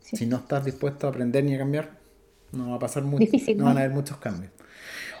Si 0.00 0.26
no 0.26 0.38
estás 0.38 0.64
dispuesto 0.64 1.06
a 1.06 1.10
aprender 1.10 1.44
ni 1.44 1.54
a 1.54 1.58
cambiar, 1.58 1.98
no 2.52 2.70
va 2.70 2.76
a 2.76 2.78
pasar 2.78 3.04
mucho. 3.04 3.24
no, 3.56 3.64
van 3.64 3.76
a 3.76 3.80
haber 3.80 3.92
muchos 3.92 4.16
cambios. 4.16 4.50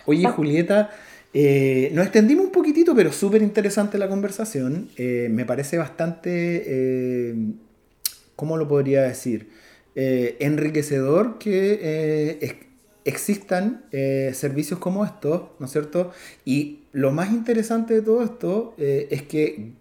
Oye, 0.06 0.26
Julieta, 0.26 0.90
eh, 1.32 1.90
nos 1.94 2.04
extendimos 2.04 2.46
un 2.46 2.52
poquitito, 2.52 2.94
pero 2.94 3.12
súper 3.12 3.42
interesante 3.42 3.96
la 3.96 4.08
conversación. 4.08 4.88
Eh, 4.96 5.28
me 5.30 5.44
parece 5.44 5.78
bastante 5.78 6.64
eh, 6.66 7.34
¿cómo 8.34 8.56
lo 8.56 8.66
podría 8.66 9.02
decir? 9.02 9.50
Enriquecedor 9.94 11.36
que 11.38 12.58
existan 13.04 13.84
servicios 13.90 14.80
como 14.80 15.04
estos, 15.04 15.50
¿no 15.58 15.66
es 15.66 15.72
cierto? 15.72 16.12
Y 16.46 16.81
lo 16.92 17.12
más 17.12 17.32
interesante 17.32 17.94
de 17.94 18.02
todo 18.02 18.22
esto 18.22 18.74
es 18.78 19.22
que 19.22 19.72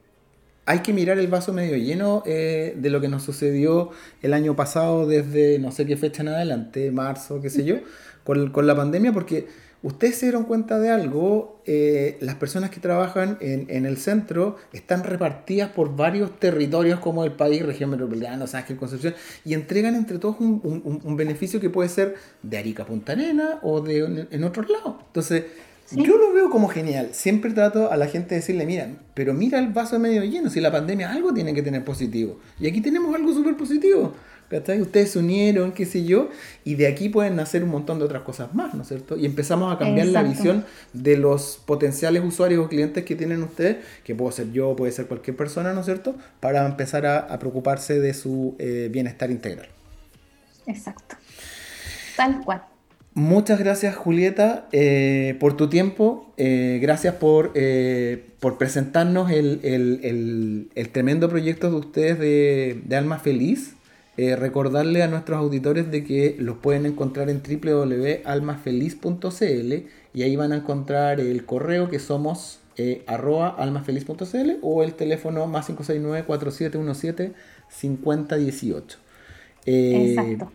hay 0.66 0.80
que 0.80 0.94
mirar 0.94 1.20
el 1.20 1.28
vaso 1.28 1.54
medio 1.54 1.76
lleno 1.76 2.24
de 2.26 2.90
lo 2.90 3.02
que 3.02 3.08
nos 3.08 3.24
sucedió 3.24 3.92
el 4.22 4.34
año 4.34 4.56
pasado 4.56 5.08
desde 5.08 5.60
no 5.60 5.72
sé 5.72 5.86
qué 5.86 5.98
fecha 5.98 6.22
en 6.22 6.30
adelante, 6.30 6.92
marzo, 6.92 7.42
qué 7.42 7.50
sé 7.50 7.66
yo, 7.66 7.78
con, 8.24 8.52
con 8.52 8.68
la 8.68 8.76
pandemia, 8.76 9.12
porque 9.12 9.48
ustedes 9.84 10.18
se 10.18 10.28
dieron 10.28 10.44
cuenta 10.44 10.80
de 10.80 10.90
algo, 10.90 11.62
eh, 11.66 12.18
las 12.22 12.36
personas 12.36 12.70
que 12.70 12.80
trabajan 12.80 13.38
en, 13.42 13.86
el 13.86 13.98
centro 13.98 14.58
están 14.74 15.04
repartidas 15.04 15.70
por 15.70 15.96
varios 15.96 16.40
territorios 16.40 17.00
como 17.00 17.24
el 17.24 17.32
país, 17.34 17.66
región 17.66 17.90
metropolitana, 17.90 18.38
Los 18.38 18.54
Ángeles, 18.54 18.80
Concepción, 18.80 19.16
y 19.44 19.54
entregan 19.54 19.96
entre 19.96 20.20
todos 20.20 20.40
un, 20.40 21.16
beneficio 21.18 21.60
que 21.60 21.70
puede 21.70 21.90
ser 21.90 22.16
de 22.44 22.58
Arica 22.58 22.86
Punta 22.86 23.14
Arena 23.14 23.60
o 23.64 23.82
de 23.82 24.28
en, 24.30 24.44
otros 24.44 24.70
lados. 24.70 24.96
Entonces, 25.08 25.46
yo 25.96 26.18
lo 26.18 26.34
veo 26.34 26.50
como 26.50 26.68
genial. 26.68 27.10
Siempre 27.14 27.52
trato 27.52 27.92
a 27.92 27.98
la 27.98 28.08
gente 28.08 28.30
de 28.30 28.42
decirle, 28.42 28.66
mira, 28.66 28.90
pero 29.14 29.34
mira 29.34 29.60
el 29.60 29.70
vaso 29.70 30.00
medio 30.00 30.24
lleno, 30.24 30.50
si 30.50 30.60
la 30.60 30.72
pandemia 30.72 31.12
algo 31.12 31.34
tiene 31.34 31.54
que 31.54 31.62
tener 31.62 31.84
positivo. 31.84 32.40
Y 32.60 32.68
aquí 32.68 32.82
tenemos 32.82 33.14
algo 33.14 33.34
súper 33.34 33.56
positivo. 33.58 34.14
Ustedes 34.52 35.12
se 35.12 35.20
unieron, 35.20 35.72
qué 35.72 35.86
sé 35.86 36.04
yo, 36.04 36.30
y 36.66 36.76
de 36.76 36.88
aquí 36.88 37.08
pueden 37.08 37.38
nacer 37.38 37.64
un 37.64 37.70
montón 37.70 38.00
de 38.00 38.06
otras 38.06 38.24
cosas 38.24 38.54
más, 38.54 38.74
¿no 38.74 38.82
es 38.82 38.90
cierto? 38.90 39.16
Y 39.16 39.26
empezamos 39.26 39.74
a 39.74 39.78
cambiar 39.78 40.08
la 40.08 40.24
visión 40.24 40.66
de 40.92 41.16
los 41.16 41.62
potenciales 41.66 42.22
usuarios 42.24 42.66
o 42.66 42.68
clientes 42.68 43.06
que 43.06 43.16
tienen 43.16 43.44
ustedes, 43.44 43.78
que 44.04 44.14
puedo 44.14 44.32
ser 44.32 44.52
yo, 44.52 44.76
puede 44.76 44.92
ser 44.92 45.08
cualquier 45.08 45.38
persona, 45.38 45.74
¿no 45.74 45.80
es 45.80 45.86
cierto? 45.86 46.16
Para 46.42 46.66
empezar 46.66 47.06
a, 47.06 47.40
preocuparse 47.40 48.00
de 48.00 48.14
su 48.14 48.56
eh, 48.60 48.90
bienestar 48.92 49.32
integral. 49.32 49.70
Exacto. 50.68 51.16
Tal 52.18 52.44
cual. 52.44 52.64
Muchas 53.14 53.60
gracias 53.60 53.96
Julieta 53.96 54.68
eh, 54.72 55.36
por 55.40 55.58
tu 55.58 55.70
tiempo, 55.70 56.34
eh, 56.38 56.80
gracias 56.82 57.16
por, 57.16 57.54
por 58.40 58.58
presentarnos 58.58 59.32
el, 59.32 60.70
tremendo 60.94 61.30
proyecto 61.30 61.70
de 61.70 61.76
ustedes 61.76 62.20
de, 62.20 62.82
de 62.86 62.96
Alma 62.96 63.20
Feliz. 63.20 63.76
Eh, 64.18 64.36
recordarle 64.36 65.04
a 65.04 65.08
nuestros 65.08 65.40
auditores 65.40 65.90
de 65.90 66.04
que 66.04 66.36
los 66.38 66.58
pueden 66.58 66.86
encontrar 66.86 67.30
en 67.30 67.42
www.almafeliz.cl 67.42 69.74
y 70.14 70.24
ahí 70.24 70.36
van 70.36 70.52
a 70.52 70.58
encontrar 70.58 71.22
el 71.22 71.46
correo 71.46 71.90
que 71.90 71.98
somos 71.98 72.60
eh, 72.76 73.06
arroba 73.08 73.48
almafeliz.cl 73.48 74.58
o 74.62 74.84
el 74.84 74.96
teléfono 74.96 75.48
más 75.48 75.68
569 75.68 76.26
4717 76.28 77.32
5018. 77.70 78.98
Eh, 79.66 80.10
Exacto. 80.10 80.52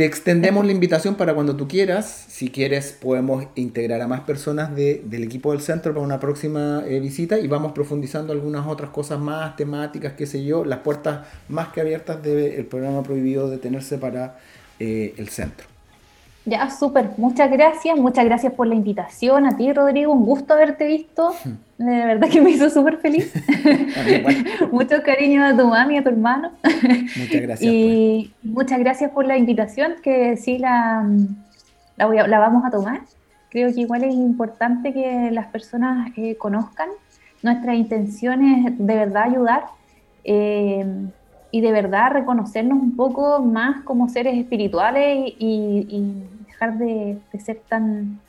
Te 0.00 0.06
extendemos 0.06 0.64
la 0.64 0.72
invitación 0.72 1.14
para 1.14 1.34
cuando 1.34 1.56
tú 1.56 1.68
quieras. 1.68 2.24
Si 2.26 2.48
quieres, 2.48 2.96
podemos 2.98 3.44
integrar 3.54 4.00
a 4.00 4.08
más 4.08 4.20
personas 4.20 4.74
del 4.74 5.22
equipo 5.22 5.52
del 5.52 5.60
centro 5.60 5.92
para 5.92 6.02
una 6.02 6.18
próxima 6.18 6.82
eh, 6.86 7.00
visita 7.00 7.38
y 7.38 7.46
vamos 7.48 7.72
profundizando 7.72 8.32
algunas 8.32 8.66
otras 8.66 8.88
cosas 8.88 9.20
más, 9.20 9.56
temáticas, 9.56 10.14
qué 10.14 10.24
sé 10.24 10.42
yo, 10.42 10.64
las 10.64 10.78
puertas 10.78 11.26
más 11.50 11.68
que 11.68 11.82
abiertas 11.82 12.22
del 12.22 12.64
programa 12.64 13.02
prohibido 13.02 13.50
detenerse 13.50 13.98
para 13.98 14.38
eh, 14.78 15.12
el 15.18 15.28
centro. 15.28 15.69
Ya, 16.50 16.68
súper. 16.68 17.10
Muchas 17.16 17.48
gracias. 17.48 17.96
Muchas 17.96 18.24
gracias 18.24 18.52
por 18.52 18.66
la 18.66 18.74
invitación. 18.74 19.46
A 19.46 19.56
ti, 19.56 19.72
Rodrigo, 19.72 20.12
un 20.12 20.24
gusto 20.24 20.52
haberte 20.52 20.84
visto. 20.84 21.32
De 21.78 22.04
verdad 22.04 22.28
que 22.28 22.40
me 22.40 22.50
hizo 22.50 22.68
súper 22.68 22.96
feliz. 22.96 23.32
Mucho 24.72 25.00
cariño 25.04 25.44
a 25.44 25.56
tu 25.56 25.68
mami 25.68 25.94
y 25.94 25.98
a 25.98 26.02
tu 26.02 26.08
hermano. 26.08 26.50
Muchas 26.64 27.40
gracias. 27.40 27.60
y 27.62 28.34
pues. 28.42 28.52
muchas 28.52 28.80
gracias 28.80 29.12
por 29.12 29.26
la 29.26 29.38
invitación, 29.38 29.94
que 30.02 30.36
sí 30.36 30.58
la, 30.58 31.08
la, 31.96 32.38
vamos 32.40 32.64
a 32.64 32.70
tomar. 32.70 33.02
Creo 33.48 33.72
que 33.72 33.82
igual 33.82 34.02
es 34.02 34.14
importante 34.14 34.92
que 34.92 35.30
las 35.30 35.46
personas 35.46 36.10
eh, 36.16 36.34
conozcan 36.36 36.88
nuestras 37.42 37.76
intenciones 37.76 38.76
de 38.76 38.94
verdad 38.96 39.22
ayudar. 39.22 39.64
Eh, 40.24 40.84
y 41.52 41.60
de 41.60 41.72
verdad 41.72 42.12
reconocernos 42.12 42.78
un 42.78 42.96
poco 42.96 43.40
más 43.42 43.82
como 43.82 44.08
seres 44.08 44.36
espirituales 44.38 45.34
y, 45.38 46.24
dejar 46.60 46.78
de, 46.78 47.18
ser 47.42 47.60
tan, 47.68 48.20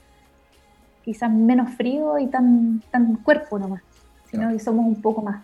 quizás 1.04 1.32
menos 1.32 1.74
frío 1.76 2.18
y 2.20 2.28
tan, 2.28 2.82
tan 2.92 3.16
cuerpo 3.18 3.60
nomás, 3.60 3.82
sino 4.30 4.50
que 4.50 4.60
somos 4.60 4.86
un 4.86 5.02
poco 5.02 5.22
más. 5.22 5.44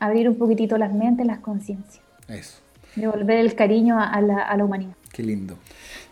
Abrir 0.00 0.28
un 0.28 0.36
poquitito 0.36 0.78
las 0.78 0.92
mentes, 0.92 1.26
las 1.26 1.38
conciencias. 1.40 2.04
Eso. 2.28 2.60
Devolver 2.94 3.38
el 3.38 3.54
cariño 3.54 4.00
a 4.00 4.20
la, 4.20 4.42
a 4.42 4.56
la, 4.56 4.64
humanidad. 4.64 4.94
Qué 5.12 5.22
lindo. 5.22 5.58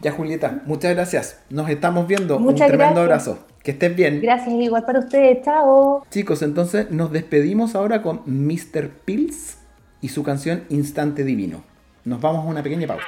Ya, 0.00 0.12
Julieta, 0.12 0.62
muchas 0.66 0.94
gracias. 0.94 1.40
Nos 1.50 1.68
estamos 1.70 2.06
viendo. 2.06 2.38
un 2.38 2.54
tremendo 2.54 3.00
abrazo. 3.00 3.38
Que 3.62 3.72
estés 3.72 3.96
bien. 3.96 4.20
Gracias, 4.20 4.54
igual 4.54 4.84
para 4.84 5.00
ustedes. 5.00 5.44
Chao. 5.44 6.04
Chicos, 6.10 6.42
entonces 6.42 6.90
nos 6.90 7.10
despedimos 7.10 7.74
ahora 7.74 8.02
con 8.02 8.22
Mr. 8.26 8.90
Pills 9.04 9.58
y 10.00 10.08
su 10.08 10.22
canción 10.22 10.64
Instante 10.68 11.24
Divino. 11.24 11.64
Nos 12.04 12.20
vamos 12.20 12.44
a 12.44 12.48
una 12.48 12.62
pequeña 12.62 12.86
pausa. 12.86 13.06